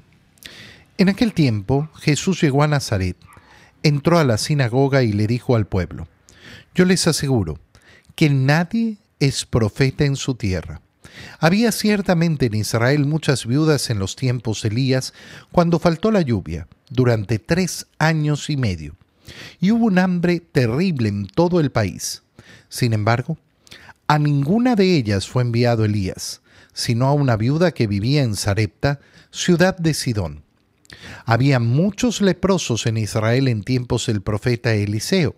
En 0.99 1.09
aquel 1.09 1.33
tiempo 1.33 1.91
Jesús 2.01 2.41
llegó 2.41 2.63
a 2.63 2.69
Nazaret, 2.69 3.17
entró 3.83 4.19
a 4.19 4.25
la 4.25 4.39
sinagoga 4.39 5.03
y 5.03 5.13
le 5.13 5.27
dijo 5.27 5.57
al 5.57 5.67
pueblo, 5.67 6.09
Yo 6.75 6.85
les 6.85 7.07
aseguro 7.07 7.59
que 8.15 8.31
nadie 8.31 8.99
es 9.21 9.45
profeta 9.45 10.05
en 10.05 10.17
su 10.17 10.35
tierra. 10.35 10.81
Había 11.39 11.73
ciertamente 11.73 12.47
en 12.47 12.55
Israel 12.55 13.07
muchas 13.07 13.47
viudas 13.47 13.91
en 13.91 13.99
los 13.99 14.17
tiempos 14.17 14.63
de 14.63 14.69
Elías, 14.69 15.15
cuando 15.53 15.79
faltó 15.79 16.11
la 16.11 16.21
lluvia, 16.21 16.69
durante 16.91 17.39
tres 17.39 17.87
años 17.99 18.51
y 18.51 18.57
medio, 18.57 18.97
y 19.61 19.71
hubo 19.71 19.87
un 19.87 19.99
hambre 19.99 20.41
terrible 20.41 21.09
en 21.09 21.27
todo 21.27 21.61
el 21.61 21.71
país. 21.71 22.23
Sin 22.69 22.93
embargo, 22.93 23.39
a 24.09 24.19
ninguna 24.19 24.77
de 24.77 24.97
ellas 24.97 25.27
fue 25.27 25.43
enviado 25.43 25.85
Elías, 25.85 26.43
sino 26.73 27.07
a 27.07 27.13
una 27.13 27.37
viuda 27.37 27.73
que 27.73 27.87
vivía 27.87 28.23
en 28.23 28.37
Sarepta, 28.37 29.01
ciudad 29.31 29.77
de 29.77 29.95
Sidón. 29.95 30.43
Había 31.25 31.59
muchos 31.59 32.21
leprosos 32.21 32.87
en 32.87 32.99
Israel 32.99 33.49
en 33.49 33.63
tiempos 33.63 34.07
del 34.07 34.23
profeta 34.23 34.75
Eliseo. 34.75 35.35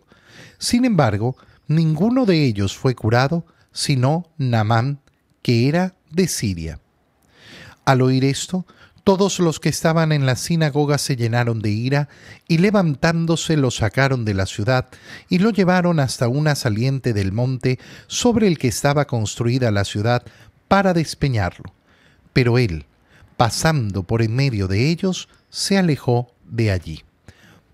Sin 0.58 0.85
embargo, 0.85 1.37
ninguno 1.66 2.26
de 2.26 2.44
ellos 2.44 2.76
fue 2.76 2.94
curado, 2.94 3.47
sino 3.73 4.31
Namán, 4.39 5.01
que 5.43 5.69
era 5.69 5.95
de 6.11 6.29
Siria. 6.29 6.81
Al 7.85 8.03
oír 8.03 8.25
esto, 8.25 8.67
todos 9.09 9.39
los 9.39 9.59
que 9.59 9.71
estaban 9.71 10.13
en 10.13 10.27
la 10.27 10.37
sinagoga 10.37 10.99
se 10.99 11.17
llenaron 11.17 11.61
de 11.61 11.71
ira 11.71 12.11
y 12.47 12.59
levantándose 12.59 13.57
lo 13.57 13.71
sacaron 13.71 14.27
de 14.27 14.35
la 14.35 14.45
ciudad 14.45 14.89
y 15.31 15.39
lo 15.39 15.49
llevaron 15.49 15.99
hasta 15.99 16.29
una 16.29 16.55
saliente 16.55 17.15
del 17.15 17.33
monte 17.33 17.79
sobre 18.07 18.47
el 18.47 18.59
que 18.59 18.69
estaba 18.69 19.07
construida 19.07 19.71
la 19.71 19.87
ciudad 19.87 20.25
para 20.69 20.93
despeñarlo. 20.93 21.73
Pero 22.35 22.59
él, 22.59 22.85
pasando 23.39 24.03
por 24.03 24.21
en 24.21 24.37
medio 24.37 24.69
de 24.69 24.91
ellos, 24.91 25.31
se 25.49 25.79
alejó 25.79 26.35
de 26.47 26.71
allí. 26.71 27.03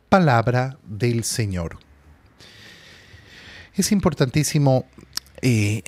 Palabra 0.08 0.78
del 0.86 1.24
Señor. 1.24 1.78
Es 3.74 3.90
importantísimo 3.90 4.86
eh, 5.46 5.82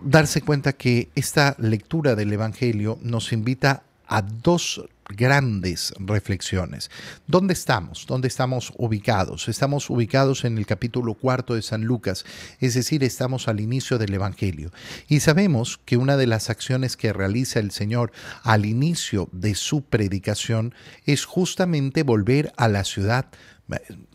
darse 0.00 0.42
cuenta 0.42 0.72
que 0.72 1.10
esta 1.14 1.54
lectura 1.60 2.16
del 2.16 2.32
Evangelio 2.32 2.98
nos 3.00 3.32
invita 3.32 3.84
a 4.08 4.20
dos 4.20 4.84
grandes 5.08 5.94
reflexiones. 6.00 6.90
¿Dónde 7.28 7.52
estamos? 7.52 8.04
¿Dónde 8.08 8.26
estamos 8.26 8.72
ubicados? 8.76 9.48
Estamos 9.48 9.88
ubicados 9.90 10.44
en 10.44 10.58
el 10.58 10.66
capítulo 10.66 11.14
cuarto 11.14 11.54
de 11.54 11.62
San 11.62 11.84
Lucas, 11.84 12.24
es 12.58 12.74
decir, 12.74 13.04
estamos 13.04 13.46
al 13.46 13.60
inicio 13.60 13.96
del 13.96 14.12
Evangelio. 14.12 14.72
Y 15.06 15.20
sabemos 15.20 15.78
que 15.84 15.96
una 15.96 16.16
de 16.16 16.26
las 16.26 16.50
acciones 16.50 16.96
que 16.96 17.12
realiza 17.12 17.60
el 17.60 17.70
Señor 17.70 18.10
al 18.42 18.66
inicio 18.66 19.28
de 19.30 19.54
su 19.54 19.82
predicación 19.82 20.74
es 21.06 21.26
justamente 21.26 22.02
volver 22.02 22.52
a 22.56 22.66
la 22.66 22.82
ciudad, 22.82 23.26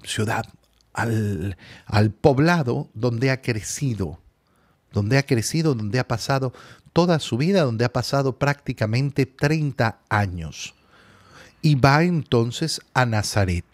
ciudad, 0.03 0.47
al, 0.97 1.55
al 1.85 2.11
poblado 2.11 2.89
donde 2.93 3.31
ha 3.31 3.41
crecido, 3.41 4.19
donde 4.91 5.17
ha 5.17 5.25
crecido, 5.25 5.75
donde 5.75 5.99
ha 5.99 6.07
pasado 6.07 6.51
toda 6.91 7.19
su 7.19 7.37
vida, 7.37 7.61
donde 7.61 7.85
ha 7.85 7.93
pasado 7.93 8.37
prácticamente 8.37 9.25
30 9.25 9.99
años 10.09 10.73
y 11.61 11.75
va 11.75 12.03
entonces 12.03 12.81
a 12.93 13.05
Nazaret. 13.05 13.65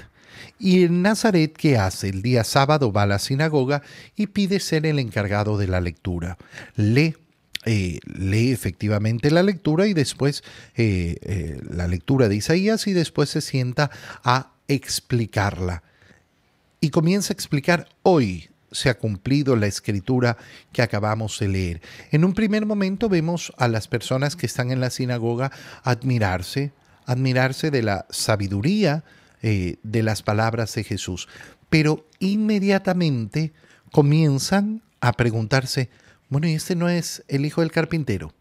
Y 0.60 0.84
en 0.84 1.02
Nazaret, 1.02 1.56
¿qué 1.56 1.78
hace? 1.78 2.10
El 2.10 2.22
día 2.22 2.44
sábado 2.44 2.92
va 2.92 3.04
a 3.04 3.08
la 3.08 3.20
sinagoga 3.20 3.82
y 4.16 4.28
pide 4.28 4.60
ser 4.60 4.86
el 4.86 5.00
encargado 5.00 5.58
de 5.58 5.68
la 5.68 5.82
lectura. 5.82 6.38
Lee 6.76 7.16
eh, 7.66 8.00
lee 8.04 8.52
efectivamente 8.52 9.32
la 9.32 9.42
lectura 9.42 9.88
y 9.88 9.94
después 9.94 10.44
eh, 10.76 11.16
eh, 11.22 11.62
la 11.70 11.88
lectura 11.88 12.28
de 12.28 12.36
Isaías 12.36 12.88
y 12.88 12.94
después 12.94 13.30
se 13.30 13.40
sienta 13.40 13.90
a 14.24 14.52
explicarla. 14.68 15.84
Y 16.84 16.90
comienza 16.90 17.32
a 17.32 17.36
explicar 17.36 17.88
hoy 18.02 18.50
se 18.74 18.90
ha 18.90 18.98
cumplido 18.98 19.56
la 19.56 19.68
escritura 19.68 20.36
que 20.74 20.82
acabamos 20.82 21.40
de 21.40 21.48
leer. 21.48 21.82
En 22.12 22.26
un 22.26 22.34
primer 22.34 22.66
momento 22.66 23.08
vemos 23.08 23.54
a 23.58 23.70
las 23.70 23.88
personas 23.88 24.36
que 24.36 24.48
están 24.48 24.70
en 24.70 24.82
la 24.82 24.90
sinagoga 24.90 25.50
admirarse, 25.84 26.74
admirarse 27.06 27.72
de 27.72 27.84
la 27.84 28.06
sabiduría 28.10 29.06
eh, 29.42 29.78
de 29.84 30.04
las 30.04 30.24
palabras 30.24 30.76
de 30.76 30.84
Jesús, 30.84 31.30
pero 31.70 32.06
inmediatamente 32.20 33.54
comienzan 33.94 34.82
a 35.00 35.14
preguntarse, 35.14 35.90
bueno, 36.28 36.50
¿y 36.50 36.56
este 36.56 36.76
no 36.76 36.90
es 36.90 37.24
el 37.30 37.46
hijo 37.46 37.62
del 37.62 37.72
carpintero? 37.72 38.34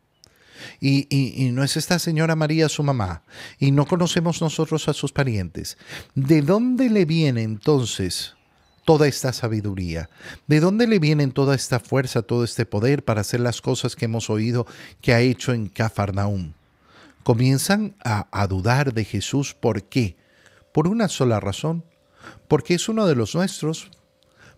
Y, 0.80 1.50
no 1.52 1.64
es 1.64 1.76
esta 1.76 1.98
señora 1.98 2.36
María 2.36 2.68
su 2.68 2.82
mamá, 2.82 3.22
y 3.58 3.70
no 3.70 3.86
conocemos 3.86 4.40
nosotros 4.40 4.88
a 4.88 4.92
sus 4.92 5.12
parientes. 5.12 5.78
¿De 6.14 6.42
dónde 6.42 6.90
le 6.90 7.04
viene 7.04 7.42
entonces 7.42 8.34
toda 8.84 9.06
esta 9.06 9.32
sabiduría? 9.32 10.08
¿De 10.46 10.60
dónde 10.60 10.86
le 10.86 10.98
viene 10.98 11.26
toda 11.28 11.54
esta 11.54 11.80
fuerza, 11.80 12.22
todo 12.22 12.44
este 12.44 12.66
poder 12.66 13.04
para 13.04 13.20
hacer 13.20 13.40
las 13.40 13.60
cosas 13.60 13.96
que 13.96 14.06
hemos 14.06 14.30
oído 14.30 14.66
que 15.00 15.14
ha 15.14 15.20
hecho 15.20 15.52
en 15.52 15.68
Cafarnaúm? 15.68 16.52
comienzan 17.22 17.94
a, 18.04 18.46
dudar 18.46 18.92
de 18.94 19.04
Jesús. 19.04 19.54
¿Por 19.54 19.84
qué? 19.84 20.16
Por 20.72 20.88
una 20.88 21.08
sola 21.08 21.40
razón. 21.40 21.84
Porque 22.48 22.74
es 22.74 22.88
uno 22.88 23.06
de 23.06 23.16
los 23.16 23.34
nuestros, 23.34 23.90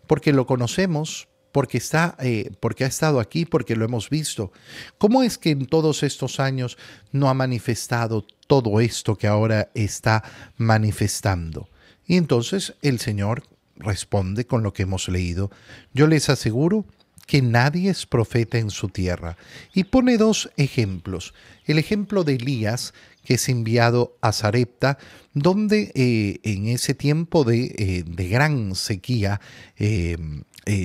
porque 0.06 0.32
lo 0.32 0.46
conocemos, 0.46 1.28
porque, 1.54 1.78
está, 1.78 2.16
eh, 2.18 2.50
porque 2.58 2.82
ha 2.82 2.88
estado 2.88 3.20
aquí, 3.20 3.44
porque 3.44 3.76
lo 3.76 3.84
hemos 3.84 4.10
visto. 4.10 4.50
¿Cómo 4.98 5.22
es 5.22 5.38
que 5.38 5.50
en 5.50 5.66
todos 5.66 6.02
estos 6.02 6.40
años 6.40 6.76
no 7.12 7.28
ha 7.28 7.34
manifestado 7.34 8.26
todo 8.48 8.80
esto 8.80 9.14
que 9.14 9.28
ahora 9.28 9.70
está 9.72 10.24
manifestando? 10.56 11.68
Y 12.08 12.16
entonces 12.16 12.74
el 12.82 12.98
Señor 12.98 13.44
responde 13.76 14.48
con 14.48 14.64
lo 14.64 14.72
que 14.72 14.82
hemos 14.82 15.06
leído. 15.06 15.52
Yo 15.92 16.08
les 16.08 16.28
aseguro 16.28 16.86
que 17.26 17.42
nadie 17.42 17.90
es 17.90 18.06
profeta 18.06 18.58
en 18.58 18.70
su 18.70 18.88
tierra. 18.88 19.36
Y 19.72 19.84
pone 19.84 20.16
dos 20.16 20.50
ejemplos. 20.56 21.34
El 21.64 21.78
ejemplo 21.78 22.24
de 22.24 22.34
Elías, 22.34 22.92
que 23.24 23.34
es 23.34 23.48
enviado 23.48 24.16
a 24.20 24.32
Sarepta, 24.32 24.98
donde 25.32 25.92
eh, 25.94 26.38
en 26.42 26.66
ese 26.68 26.94
tiempo 26.94 27.44
de, 27.44 27.74
eh, 27.76 28.04
gran 28.06 28.74
sequía 28.74 29.40
eh, 29.76 30.16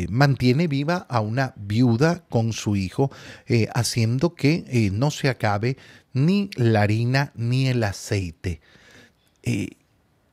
mantiene 0.10 0.68
viva 0.68 1.06
a 1.10 1.22
una 1.22 1.54
viuda 1.56 2.26
con 2.30 2.52
su 2.52 2.76
hijo, 2.76 3.12
haciendo 3.74 4.36
que 4.36 4.90
no 4.92 5.10
se 5.10 5.30
acabe 5.30 5.78
ni 6.12 6.50
la 6.56 6.82
harina 6.82 7.32
ni 7.36 7.68
el 7.68 7.82
aceite 7.84 8.60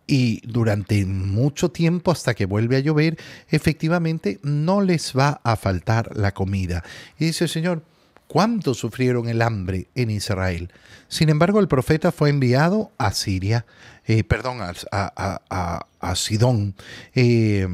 y 0.07 0.41
durante 0.47 1.05
mucho 1.05 1.71
tiempo 1.71 2.13
hasta 2.13 2.35
que 2.35 2.47
vuelve 2.47 2.77
a 2.77 2.81
llover, 2.81 3.19
efectivamente 3.49 4.39
no 4.43 4.81
les 4.81 5.13
va 5.17 5.41
a 5.43 5.57
faltar 5.57 6.17
la 6.17 6.33
comida. 6.33 6.85
Y 7.19 7.27
dice 7.27 7.45
el 7.45 7.51
Señor, 7.51 7.83
¿cuánto 8.29 8.75
sufrieron 8.75 9.29
el 9.29 9.43
hambre 9.43 9.89
en 9.95 10.11
Israel? 10.11 10.71
Sin 11.09 11.29
embargo, 11.29 11.61
el 11.61 11.69
profeta 11.69 12.13
fue 12.13 12.31
enviado 12.31 12.93
a 12.99 13.13
Siria, 13.13 13.67
eh, 14.07 14.23
perdón, 14.23 14.59
a, 14.61 16.15
Sidón, 16.15 16.75
eh, 17.15 17.67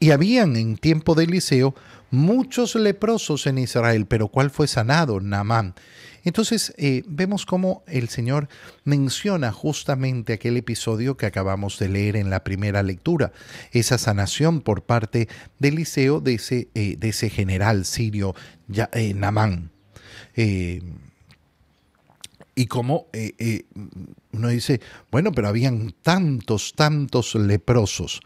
y 0.00 0.10
habían 0.10 0.56
en 0.56 0.76
tiempo 0.76 1.14
de 1.14 1.24
Eliseo 1.24 1.74
muchos 2.10 2.74
leprosos 2.74 3.46
en 3.46 3.58
Israel, 3.58 4.06
pero 4.06 4.28
¿cuál 4.28 4.50
fue 4.50 4.66
sanado? 4.66 5.20
Naamán. 5.20 5.74
Entonces 6.24 6.74
eh, 6.76 7.04
vemos 7.06 7.46
cómo 7.46 7.82
el 7.86 8.08
Señor 8.08 8.48
menciona 8.84 9.52
justamente 9.52 10.34
aquel 10.34 10.56
episodio 10.56 11.16
que 11.16 11.26
acabamos 11.26 11.78
de 11.78 11.88
leer 11.88 12.16
en 12.16 12.30
la 12.30 12.44
primera 12.44 12.82
lectura, 12.82 13.32
esa 13.72 13.98
sanación 13.98 14.60
por 14.60 14.82
parte 14.82 15.28
de 15.58 15.68
Eliseo 15.68 16.20
de 16.20 16.34
ese, 16.34 16.68
eh, 16.74 16.96
de 16.98 17.08
ese 17.08 17.30
general 17.30 17.84
sirio 17.84 18.34
eh, 18.92 19.14
Namán. 19.14 19.70
y 22.54 22.66
como 22.66 23.06
uno 24.32 24.48
dice, 24.48 24.80
bueno, 25.10 25.32
pero 25.32 25.48
habían 25.48 25.94
tantos, 26.02 26.74
tantos 26.74 27.34
leprosos. 27.36 28.20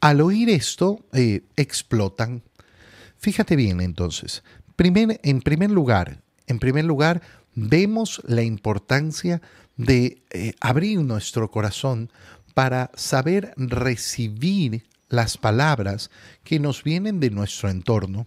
Al 0.00 0.20
oír 0.20 0.48
esto, 0.48 1.04
explotan. 1.56 2.42
Fíjate 3.22 3.54
bien 3.54 3.80
entonces, 3.80 4.42
en 4.76 5.42
primer 5.42 5.70
lugar, 5.70 6.20
en 6.48 6.58
primer 6.58 6.84
lugar, 6.84 7.22
vemos 7.54 8.20
la 8.26 8.42
importancia 8.42 9.40
de 9.76 10.24
eh, 10.30 10.54
abrir 10.60 10.98
nuestro 10.98 11.48
corazón 11.48 12.10
para 12.52 12.90
saber 12.96 13.54
recibir 13.56 14.82
las 15.08 15.38
palabras 15.38 16.10
que 16.42 16.58
nos 16.58 16.82
vienen 16.82 17.20
de 17.20 17.30
nuestro 17.30 17.70
entorno. 17.70 18.26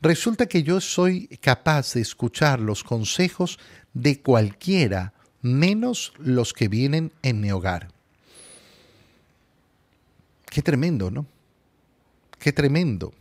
Resulta 0.00 0.46
que 0.46 0.62
yo 0.62 0.80
soy 0.80 1.26
capaz 1.42 1.92
de 1.92 2.00
escuchar 2.00 2.60
los 2.60 2.84
consejos 2.84 3.58
de 3.92 4.22
cualquiera 4.22 5.12
menos 5.42 6.14
los 6.16 6.54
que 6.54 6.68
vienen 6.68 7.12
en 7.20 7.42
mi 7.42 7.52
hogar. 7.52 7.88
Qué 10.46 10.62
tremendo, 10.62 11.10
¿no? 11.10 11.26
Qué 12.38 12.54
tremendo 12.54 13.12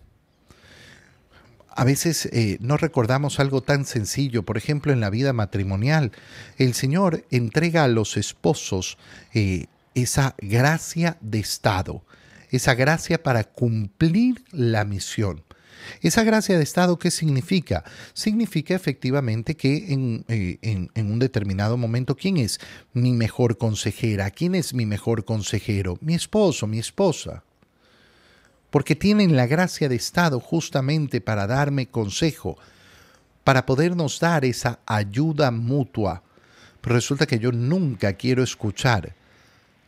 a 1.78 1.84
veces 1.84 2.26
eh, 2.34 2.58
no 2.60 2.76
recordamos 2.76 3.40
algo 3.40 3.62
tan 3.62 3.86
sencillo, 3.86 4.42
por 4.42 4.58
ejemplo, 4.58 4.92
en 4.92 5.00
la 5.00 5.12
vida 5.12 5.32
matrimonial. 5.32 6.12
El 6.58 6.74
Señor 6.74 7.24
entrega 7.30 7.84
a 7.84 7.88
los 7.88 8.18
esposos 8.18 8.98
eh, 9.36 9.68
esa 9.94 10.34
gracia 10.40 11.18
de 11.22 11.38
Estado, 11.38 12.04
esa 12.50 12.74
gracia 12.74 13.22
para 13.22 13.44
cumplir 13.44 14.44
la 14.52 14.86
misión. 14.86 15.44
Esa 16.02 16.24
gracia 16.24 16.58
de 16.58 16.64
Estado, 16.64 16.98
¿qué 16.98 17.12
significa? 17.12 17.84
Significa 18.14 18.74
efectivamente 18.74 19.56
que 19.56 19.94
en, 19.94 20.26
eh, 20.30 20.58
en, 20.64 21.12
un 21.12 21.20
determinado 21.20 21.78
momento, 21.78 22.16
¿quién 22.16 22.38
es 22.38 22.60
mi 22.94 23.12
mejor 23.12 23.60
consejera? 23.60 24.32
¿Quién 24.32 24.56
es 24.56 24.74
mi 24.74 24.88
mejor 24.88 25.26
consejero? 25.26 26.00
Mi 26.02 26.16
esposo, 26.16 26.66
mi 26.66 26.80
esposa 26.80 27.44
porque 28.70 28.96
tienen 28.96 29.36
la 29.36 29.48
gracia 29.48 29.90
de 29.90 29.96
Estado 29.96 30.40
justamente 30.40 31.22
para 31.22 31.48
darme 31.48 31.88
consejo, 31.88 32.58
para 33.44 33.66
podernos 33.66 34.20
dar 34.20 34.46
esa 34.46 34.80
ayuda 34.86 35.52
mutua. 35.52 36.24
Pero 36.82 36.96
resulta 36.96 37.26
que 37.26 37.40
yo 37.40 37.52
nunca 37.52 38.14
quiero 38.14 38.44
escuchar 38.44 39.16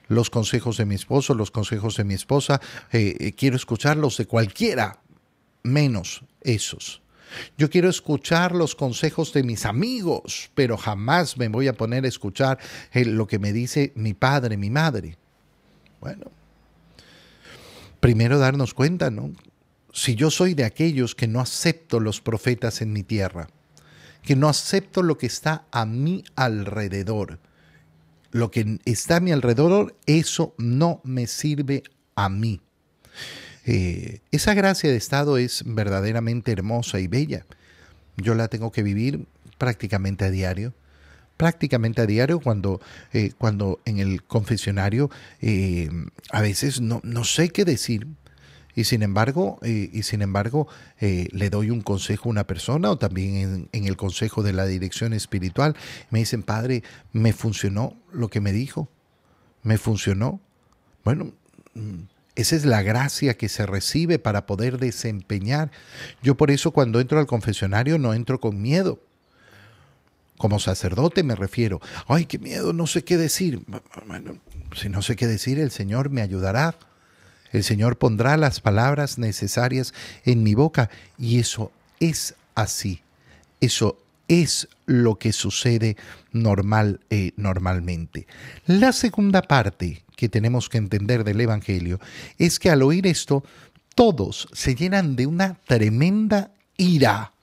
los 0.08 0.30
consejos 0.30 0.78
de 0.78 0.86
mi 0.86 0.96
esposo, 0.96 1.34
los 1.34 1.52
consejos 1.52 1.96
de 1.96 2.04
mi 2.04 2.16
esposa, 2.16 2.60
eh, 2.92 3.16
eh, 3.20 3.34
quiero 3.34 3.56
escucharlos 3.56 4.18
de 4.18 4.26
cualquiera, 4.26 5.00
menos 5.64 6.24
esos. 6.42 7.02
Yo 7.58 7.70
quiero 7.70 7.90
escuchar 7.90 8.56
los 8.56 8.76
consejos 8.76 9.34
de 9.34 9.44
mis 9.44 9.66
amigos, 9.66 10.50
pero 10.56 10.78
jamás 10.78 11.38
me 11.38 11.48
voy 11.48 11.68
a 11.68 11.74
poner 11.74 12.06
a 12.06 12.08
escuchar 12.08 12.58
eh, 12.92 13.06
lo 13.06 13.28
que 13.28 13.38
me 13.38 13.54
dice 13.54 13.92
mi 13.96 14.16
padre, 14.16 14.58
mi 14.58 14.72
madre. 14.72 15.18
Bueno, 16.02 16.32
primero 18.00 18.40
darnos 18.40 18.74
cuenta, 18.74 19.10
¿no? 19.10 19.32
Si 19.92 20.16
yo 20.16 20.30
soy 20.30 20.54
de 20.54 20.66
aquellos 20.66 21.16
que 21.16 21.28
no 21.28 21.40
acepto 21.40 22.00
los 22.00 22.22
profetas 22.22 22.82
en 22.82 22.94
mi 22.94 23.04
tierra, 23.04 23.50
que 24.22 24.36
no 24.36 24.50
acepto 24.50 25.02
lo 25.02 25.18
que 25.18 25.26
está 25.26 25.66
a 25.72 25.86
mi 25.86 26.24
alrededor, 26.36 27.40
lo 28.32 28.52
que 28.52 28.80
está 28.86 29.18
a 29.18 29.20
mi 29.20 29.32
alrededor, 29.32 29.96
eso 30.06 30.54
no 30.58 31.02
me 31.04 31.26
sirve 31.28 31.84
a 32.16 32.30
mí. 32.30 32.62
Eh, 33.66 34.22
esa 34.32 34.54
gracia 34.54 34.90
de 34.90 34.98
estado 34.98 35.38
es 35.38 35.64
verdaderamente 35.66 36.52
hermosa 36.52 37.00
y 37.00 37.08
bella. 37.08 37.46
yo 38.18 38.36
la 38.36 38.48
tengo 38.48 38.72
que 38.72 38.84
vivir 38.84 39.26
prácticamente 39.58 40.26
a 40.26 40.32
diario 40.32 40.74
prácticamente 41.40 42.02
a 42.02 42.06
diario 42.06 42.42
cuando, 42.42 42.82
eh, 43.14 43.32
cuando 43.38 43.80
en 43.86 44.00
el 44.00 44.24
confesionario 44.24 45.10
eh, 45.40 45.90
a 46.32 46.42
veces 46.42 46.82
no, 46.82 47.00
no, 47.06 47.24
sé 47.24 47.48
qué 47.48 47.64
decir. 47.64 48.08
Y 48.76 48.84
sin 48.84 49.04
embargo, 49.04 49.58
eh, 49.62 49.90
y 49.94 50.04
sin 50.04 50.22
embargo 50.22 50.68
le 51.00 51.50
doy 51.50 51.70
un 51.70 51.82
consejo 51.82 52.28
a 52.28 52.32
una 52.32 52.46
persona 52.46 52.92
o 52.92 52.98
también 52.98 53.36
en, 53.38 53.70
en, 53.72 53.88
el 53.88 53.96
consejo 53.96 54.44
de 54.44 54.52
la 54.52 54.66
dirección 54.66 55.14
espiritual. 55.14 55.78
Me 56.10 56.20
dicen, 56.20 56.44
padre, 56.44 56.84
me 57.14 57.32
funcionó 57.32 57.96
lo 58.12 58.28
que 58.28 58.42
me 58.42 58.52
dijo. 58.52 58.90
Me 59.64 59.78
funcionó. 59.78 60.42
Bueno, 61.06 61.32
mm, 61.74 62.02
esa 62.36 62.58
es 62.58 62.66
la 62.66 62.82
gracia 62.82 63.38
que 63.38 63.48
se 63.48 63.66
recibe 63.66 64.20
para 64.20 64.46
poder 64.46 64.78
desempeñar. 64.78 65.72
Yo 66.22 66.36
por 66.36 66.52
eso 66.52 66.72
cuando 66.72 67.00
entro 67.00 67.18
al 67.18 67.28
confesionario 67.28 67.98
no 67.98 68.14
entro 68.14 68.42
con 68.42 68.62
miedo 68.62 69.00
como 70.40 70.58
sacerdote 70.58 71.22
me 71.22 71.36
refiero. 71.36 71.82
Ay, 72.08 72.26
qué 72.26 72.40
miedo, 72.40 72.72
no 72.72 72.88
sé 72.88 73.04
qué 73.04 73.18
decir. 73.18 73.62
Bueno, 74.08 74.38
si 74.74 74.88
no 74.88 75.02
sé 75.02 75.18
qué 75.18 75.28
decir, 75.28 75.60
el 75.60 75.70
Señor 75.70 76.10
me 76.10 76.22
ayudará. 76.22 76.76
El 77.52 77.66
Señor 77.66 77.98
pondrá 77.98 78.38
las 78.38 78.62
palabras 78.62 79.18
necesarias 79.18 79.94
en 80.24 80.42
mi 80.42 80.56
boca 80.56 80.90
y 81.18 81.40
eso 81.40 81.74
es 82.00 82.36
así. 82.56 83.02
Eso 83.60 84.00
es 84.30 84.70
lo 84.86 85.16
que 85.18 85.34
sucede 85.34 85.98
normal, 86.32 87.02
eh, 87.10 87.34
normalmente. 87.36 88.26
La 88.66 88.94
segunda 88.94 89.42
parte 89.42 90.04
que 90.16 90.30
tenemos 90.30 90.70
que 90.70 90.78
entender 90.78 91.26
del 91.26 91.42
Evangelio 91.42 92.00
es 92.38 92.60
que 92.60 92.70
al 92.70 92.82
oír 92.82 93.08
esto, 93.08 93.44
todos 93.94 94.48
se 94.54 94.76
llenan 94.76 95.18
de 95.18 95.26
una 95.26 95.56
tremenda 95.68 96.52
ira 96.78 97.34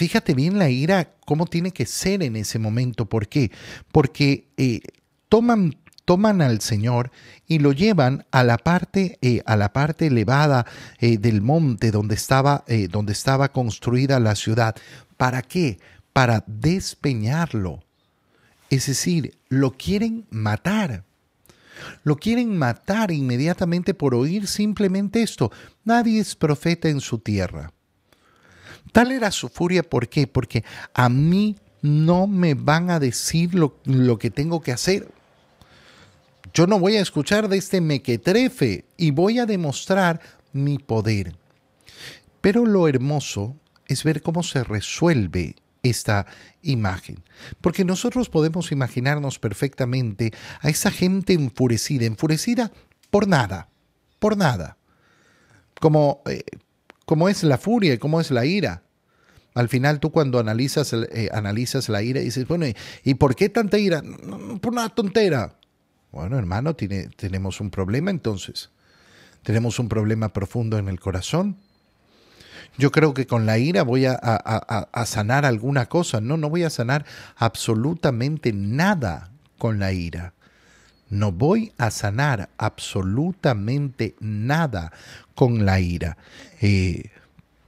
Fíjate 0.00 0.32
bien 0.32 0.58
la 0.58 0.70
ira, 0.70 1.10
cómo 1.26 1.44
tiene 1.44 1.72
que 1.72 1.84
ser 1.84 2.22
en 2.22 2.34
ese 2.34 2.58
momento. 2.58 3.04
¿Por 3.04 3.28
qué? 3.28 3.50
Porque 3.92 4.48
eh, 4.56 4.80
toman, 5.28 5.76
toman 6.06 6.40
al 6.40 6.62
Señor 6.62 7.10
y 7.46 7.58
lo 7.58 7.72
llevan 7.72 8.24
a 8.30 8.42
la 8.42 8.56
parte, 8.56 9.18
eh, 9.20 9.42
a 9.44 9.56
la 9.56 9.74
parte 9.74 10.06
elevada 10.06 10.64
eh, 11.00 11.18
del 11.18 11.42
monte 11.42 11.90
donde 11.90 12.14
estaba, 12.14 12.64
donde 12.88 13.12
estaba 13.12 13.52
construida 13.52 14.18
la 14.20 14.36
ciudad. 14.36 14.74
¿Para 15.18 15.42
qué? 15.42 15.78
Para 16.14 16.44
despeñarlo. 16.46 17.84
Es 18.70 18.86
decir, 18.86 19.36
lo 19.50 19.72
quieren 19.72 20.24
matar. 20.30 21.04
Lo 22.04 22.16
quieren 22.16 22.56
matar 22.56 23.10
inmediatamente 23.10 23.92
por 23.92 24.14
oír 24.14 24.46
simplemente 24.46 25.20
esto. 25.20 25.52
Nadie 25.84 26.20
es 26.20 26.36
profeta 26.36 26.88
en 26.88 27.02
su 27.02 27.18
tierra. 27.18 27.74
Tal 28.92 29.12
era 29.12 29.30
su 29.30 29.48
furia, 29.48 29.82
¿por 29.82 30.08
qué? 30.08 30.26
Porque 30.26 30.64
a 30.94 31.08
mí 31.08 31.56
no 31.82 32.26
me 32.26 32.54
van 32.54 32.90
a 32.90 33.00
decir 33.00 33.54
lo, 33.54 34.18
que 34.18 34.30
tengo 34.30 34.60
que 34.60 34.72
hacer. 34.72 35.10
Yo 36.52 36.66
no 36.66 36.78
voy 36.78 36.96
a 36.96 37.00
escuchar 37.00 37.48
de 37.48 37.58
este 37.58 37.80
mequetrefe 37.80 38.84
y 38.96 39.12
voy 39.12 39.38
a 39.38 39.46
demostrar 39.46 40.20
mi 40.52 40.78
poder. 40.78 41.36
Pero 42.40 42.66
lo 42.66 42.88
hermoso 42.88 43.56
es 43.86 44.04
ver 44.04 44.22
cómo 44.22 44.42
se 44.42 44.64
resuelve 44.64 45.56
esta 45.82 46.26
imagen. 46.62 47.22
Porque 47.60 47.84
nosotros 47.84 48.28
podemos 48.28 48.72
imaginarnos 48.72 49.38
perfectamente 49.38 50.32
a 50.60 50.68
esa 50.68 50.90
gente 50.90 51.32
enfurecida, 51.32 52.04
enfurecida 52.04 52.72
por 53.10 53.28
nada, 53.28 53.68
por 54.18 54.36
nada. 54.36 54.76
Como, 55.80 56.22
eh, 56.26 56.42
cómo 57.10 57.28
es 57.28 57.42
la 57.42 57.58
furia 57.58 57.94
y 57.94 57.98
cómo 57.98 58.20
es 58.20 58.30
la 58.30 58.46
ira. 58.46 58.84
Al 59.54 59.68
final 59.68 59.98
tú 59.98 60.12
cuando 60.12 60.38
analizas, 60.38 60.92
eh, 60.92 61.28
analizas 61.32 61.88
la 61.88 62.04
ira 62.04 62.20
dices, 62.20 62.46
bueno, 62.46 62.66
¿y, 63.02 63.14
por 63.14 63.34
qué 63.34 63.48
tanta 63.48 63.78
ira? 63.78 64.00
por 64.60 64.72
una 64.72 64.88
tontera. 64.90 65.56
Bueno, 66.12 66.38
hermano, 66.38 66.76
tiene, 66.76 67.08
tenemos 67.16 67.60
un 67.60 67.70
problema 67.70 68.12
entonces. 68.12 68.70
Tenemos 69.42 69.80
un 69.80 69.88
problema 69.88 70.32
profundo 70.32 70.78
en 70.78 70.86
el 70.86 71.00
corazón. 71.00 71.56
Yo 72.78 72.92
creo 72.92 73.12
que 73.12 73.26
con 73.26 73.44
la 73.44 73.58
ira 73.58 73.82
voy 73.82 74.06
a, 74.06 74.88
sanar 75.04 75.44
alguna 75.44 75.86
cosa. 75.86 76.20
No, 76.20 76.36
no 76.36 76.48
voy 76.48 76.62
a 76.62 76.70
sanar 76.70 77.04
absolutamente 77.34 78.52
nada 78.52 79.32
con 79.58 79.80
la 79.80 79.92
ira. 79.92 80.32
No 81.10 81.32
voy 81.32 81.72
a 81.76 81.90
sanar 81.90 82.48
absolutamente 82.56 84.14
nada 84.20 84.92
con 85.34 85.66
la 85.66 85.80
ira. 85.80 86.16
Eh, 86.60 87.10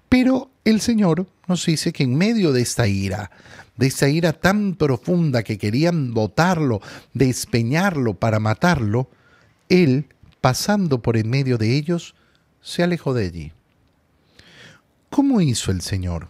pero 0.08 0.50
el 0.64 0.80
Señor 0.80 1.26
nos 1.48 1.66
dice 1.66 1.92
que 1.92 2.04
en 2.04 2.16
medio 2.16 2.52
de 2.52 2.62
esta 2.62 2.86
ira, 2.86 3.30
de 3.76 3.86
esta 3.88 4.08
ira 4.08 4.32
tan 4.32 4.74
profunda 4.74 5.42
que 5.42 5.58
querían 5.58 6.14
botarlo, 6.14 6.80
despeñarlo 7.14 8.14
para 8.14 8.38
matarlo, 8.38 9.10
Él, 9.68 10.06
pasando 10.40 11.02
por 11.02 11.16
en 11.16 11.28
medio 11.28 11.58
de 11.58 11.76
ellos, 11.76 12.14
se 12.60 12.82
alejó 12.82 13.12
de 13.12 13.26
allí. 13.26 13.52
¿Cómo 15.10 15.40
hizo 15.40 15.72
el 15.72 15.80
Señor? 15.80 16.28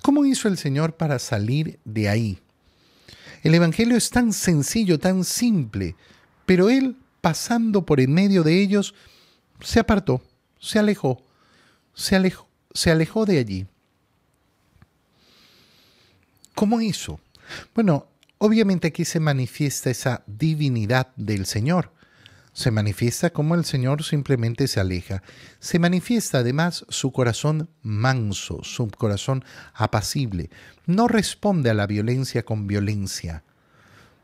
¿Cómo 0.00 0.24
hizo 0.24 0.48
el 0.48 0.56
Señor 0.56 0.94
para 0.94 1.18
salir 1.18 1.78
de 1.84 2.08
ahí? 2.08 2.38
El 3.46 3.54
Evangelio 3.54 3.96
es 3.96 4.10
tan 4.10 4.32
sencillo, 4.32 4.98
tan 4.98 5.22
simple, 5.22 5.94
pero 6.46 6.68
Él, 6.68 6.96
pasando 7.20 7.86
por 7.86 8.00
en 8.00 8.12
medio 8.12 8.42
de 8.42 8.60
ellos, 8.60 8.92
se 9.60 9.78
apartó, 9.78 10.20
se 10.58 10.80
alejó, 10.80 11.22
se 11.94 12.16
alejó, 12.16 12.48
se 12.74 12.90
alejó 12.90 13.24
de 13.24 13.38
allí. 13.38 13.66
¿Cómo 16.56 16.80
hizo? 16.80 17.20
Bueno, 17.72 18.08
obviamente 18.38 18.88
aquí 18.88 19.04
se 19.04 19.20
manifiesta 19.20 19.90
esa 19.90 20.24
divinidad 20.26 21.12
del 21.14 21.46
Señor. 21.46 21.92
Se 22.56 22.70
manifiesta 22.70 23.34
como 23.34 23.54
el 23.54 23.66
Señor 23.66 24.02
simplemente 24.02 24.66
se 24.66 24.80
aleja. 24.80 25.22
Se 25.58 25.78
manifiesta 25.78 26.38
además 26.38 26.86
su 26.88 27.12
corazón 27.12 27.68
manso, 27.82 28.64
su 28.64 28.88
corazón 28.88 29.44
apacible 29.74 30.48
no 30.86 31.06
responde 31.06 31.68
a 31.68 31.74
la 31.74 31.86
violencia 31.86 32.46
con 32.46 32.66
violencia. 32.66 33.44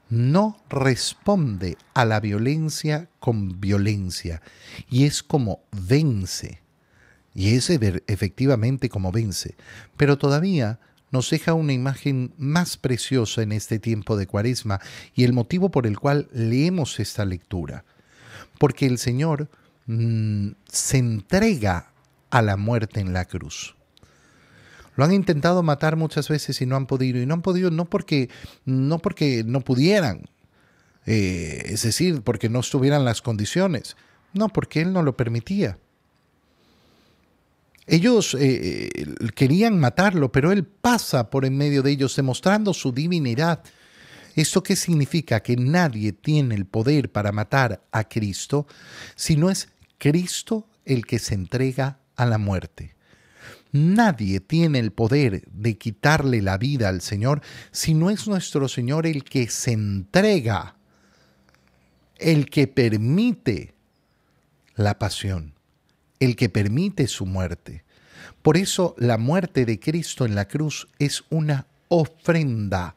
No 0.09 0.57
responde 0.71 1.77
a 1.93 2.07
la 2.07 2.21
violencia 2.21 3.11
con 3.21 3.61
violencia. 3.61 4.41
Y 4.89 5.05
es 5.05 5.23
como 5.23 5.61
vence. 5.71 6.63
Y 7.35 7.55
es 7.55 7.69
efectivamente 7.69 8.89
como 8.89 9.13
vence. 9.13 9.57
Pero 9.99 10.17
todavía 10.17 10.81
nos 11.11 11.29
deja 11.29 11.53
una 11.53 11.75
imagen 11.75 12.33
más 12.39 12.79
preciosa 12.79 13.43
en 13.43 13.53
este 13.53 13.79
tiempo 13.79 14.17
de 14.17 14.27
cuaresma 14.27 14.81
y 15.15 15.25
el 15.25 15.35
motivo 15.35 15.71
por 15.71 15.87
el 15.87 15.99
cual 15.99 16.31
leemos 16.33 16.99
esta 16.99 17.27
lectura. 17.27 17.85
Porque 18.63 18.87
el 18.87 18.99
Señor 18.99 19.49
mm, 19.87 20.51
se 20.69 20.99
entrega 20.99 21.91
a 22.31 22.43
la 22.43 22.57
muerte 22.57 23.01
en 23.01 23.13
la 23.13 23.25
cruz. 23.25 23.75
Lo 24.95 25.03
han 25.03 25.13
intentado 25.13 25.65
matar 25.65 25.97
muchas 25.97 26.29
veces 26.29 26.63
y 26.63 26.67
no 26.67 26.77
han 26.77 26.87
podido. 26.87 27.21
Y 27.21 27.27
no 27.27 27.35
han 27.35 27.43
podido 27.43 27.73
no 27.73 27.87
porque 27.87 28.31
no, 28.65 29.01
porque 29.01 29.43
no 29.45 29.63
pudieran, 29.63 30.27
eh, 31.07 31.61
es 31.71 31.83
decir, 31.83 32.23
porque 32.23 32.49
no 32.49 32.61
estuvieran 32.61 33.05
las 33.05 33.21
condiciones. 33.21 33.97
No, 34.33 34.49
porque 34.49 34.81
Él 34.81 34.93
no 34.93 35.03
lo 35.03 35.17
permitía. 35.17 35.77
Ellos 37.89 38.35
eh, 38.35 38.91
eh, 38.95 39.07
querían 39.35 39.81
matarlo, 39.81 40.31
pero 40.31 40.53
Él 40.53 40.63
pasa 40.65 41.31
por 41.31 41.45
en 41.47 41.57
medio 41.57 41.83
de 41.83 41.91
ellos 41.91 42.15
demostrando 42.15 42.73
su 42.75 42.93
divinidad. 42.93 43.65
¿Esto 44.35 44.63
qué 44.63 44.77
significa? 44.77 45.43
Que 45.43 45.57
nadie 45.57 46.13
tiene 46.13 46.55
el 46.55 46.67
poder 46.67 47.11
para 47.11 47.33
matar 47.33 47.83
a 47.93 48.09
Cristo, 48.09 48.67
si 49.15 49.37
no 49.37 49.51
es 49.51 49.69
Cristo 49.99 50.69
el 50.85 51.07
que 51.07 51.19
se 51.19 51.35
entrega 51.35 51.99
a 52.17 52.27
la 52.27 52.39
muerte. 52.39 52.97
Nadie 53.73 54.41
tiene 54.41 54.79
el 54.79 54.93
poder 54.93 55.45
de 55.51 55.79
quitarle 55.79 56.43
la 56.43 56.59
vida 56.59 56.89
al 56.91 57.01
Señor 57.01 57.41
si 57.71 57.95
no 57.95 58.11
es 58.11 58.29
nuestro 58.29 58.69
Señor 58.69 59.07
el 59.07 59.25
que 59.25 59.49
se 59.49 59.73
entrega, 59.73 60.77
el 62.19 62.51
que 62.51 62.67
permite 62.67 63.75
la 64.77 64.99
pasión, 64.99 65.55
el 66.21 66.37
que 66.37 66.51
permite 66.51 67.07
su 67.07 67.25
muerte. 67.25 67.85
Por 68.43 68.57
eso 68.57 68.95
la 68.99 69.17
muerte 69.19 69.65
de 69.65 69.81
Cristo 69.81 70.27
en 70.27 70.35
la 70.35 70.49
cruz 70.49 70.89
es 70.99 71.25
una 71.31 71.67
ofrenda, 71.89 72.97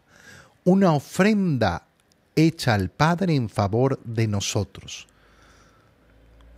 una 0.65 0.93
ofrenda 0.93 1.88
hecha 2.36 2.73
al 2.73 2.89
Padre 2.89 3.36
en 3.36 3.49
favor 3.49 3.99
de 4.04 4.28
nosotros. 4.28 5.08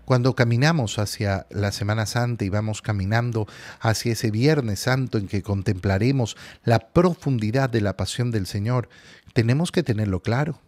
Cuando 0.05 0.33
caminamos 0.33 0.99
hacia 0.99 1.45
la 1.49 1.73
Semana 1.73 2.05
Santa 2.05 2.45
y 2.45 2.49
vamos 2.49 2.81
caminando 2.81 3.45
hacia 3.81 4.13
ese 4.13 4.31
Viernes 4.31 4.79
Santo 4.79 5.17
en 5.17 5.27
que 5.27 5.43
contemplaremos 5.43 6.37
la 6.63 6.79
profundidad 6.79 7.69
de 7.69 7.81
la 7.81 7.97
pasión 7.97 8.31
del 8.31 8.47
Señor, 8.47 8.87
tenemos 9.33 9.73
que 9.73 9.83
tenerlo 9.83 10.21
claro. 10.21 10.61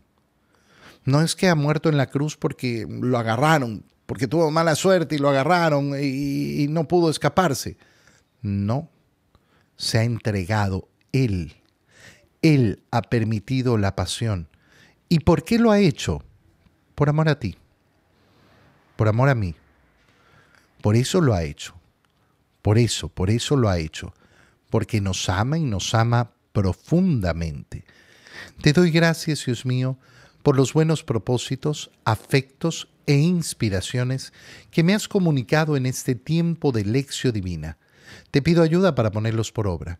No 1.05 1.21
es 1.21 1.37
que 1.37 1.47
ha 1.47 1.55
muerto 1.55 1.87
en 1.87 1.95
la 1.95 2.07
cruz 2.07 2.35
porque 2.35 2.85
lo 2.89 3.17
agarraron, 3.17 3.85
porque 4.05 4.27
tuvo 4.27 4.51
mala 4.51 4.75
suerte 4.75 5.15
y 5.15 5.19
lo 5.19 5.29
agarraron 5.29 5.93
y, 5.97 6.67
no 6.69 6.89
pudo 6.89 7.09
escaparse. 7.09 7.77
No, 8.41 8.89
se 9.77 9.99
ha 9.99 10.03
entregado 10.03 10.89
Él. 11.13 11.58
Él 12.41 12.83
ha 12.91 13.01
permitido 13.01 13.77
la 13.77 13.95
pasión. 13.95 14.47
¿Y 15.09 15.19
por 15.19 15.43
qué 15.43 15.59
lo 15.59 15.71
ha 15.71 15.79
hecho? 15.79 16.23
Por 16.95 17.09
amor 17.09 17.29
a 17.29 17.39
ti, 17.39 17.57
por 18.95 19.07
amor 19.07 19.29
a 19.29 19.35
mí. 19.35 19.55
Por 20.81 20.95
eso 20.95 21.21
lo 21.21 21.33
ha 21.33 21.43
hecho. 21.43 21.75
Por 22.61 22.77
eso, 22.77 23.09
por 23.09 23.29
eso 23.29 23.55
lo 23.55 23.69
ha 23.69 23.79
hecho. 23.79 24.13
Porque 24.69 25.01
nos 25.01 25.29
ama 25.29 25.57
y 25.57 25.63
nos 25.63 25.93
ama 25.93 26.31
profundamente. 26.51 27.83
Te 28.61 28.73
doy 28.73 28.91
gracias, 28.91 29.45
Dios 29.45 29.65
mío, 29.65 29.97
por 30.43 30.55
los 30.55 30.73
buenos 30.73 31.03
propósitos, 31.03 31.91
afectos 32.05 32.89
e 33.07 33.15
inspiraciones 33.15 34.33
que 34.71 34.83
me 34.83 34.93
has 34.93 35.07
comunicado 35.07 35.75
en 35.75 35.85
este 35.85 36.15
tiempo 36.15 36.71
de 36.71 36.85
lección 36.85 37.33
divina. 37.33 37.77
Te 38.31 38.41
pido 38.41 38.63
ayuda 38.63 38.95
para 38.95 39.11
ponerlos 39.11 39.51
por 39.51 39.67
obra. 39.67 39.99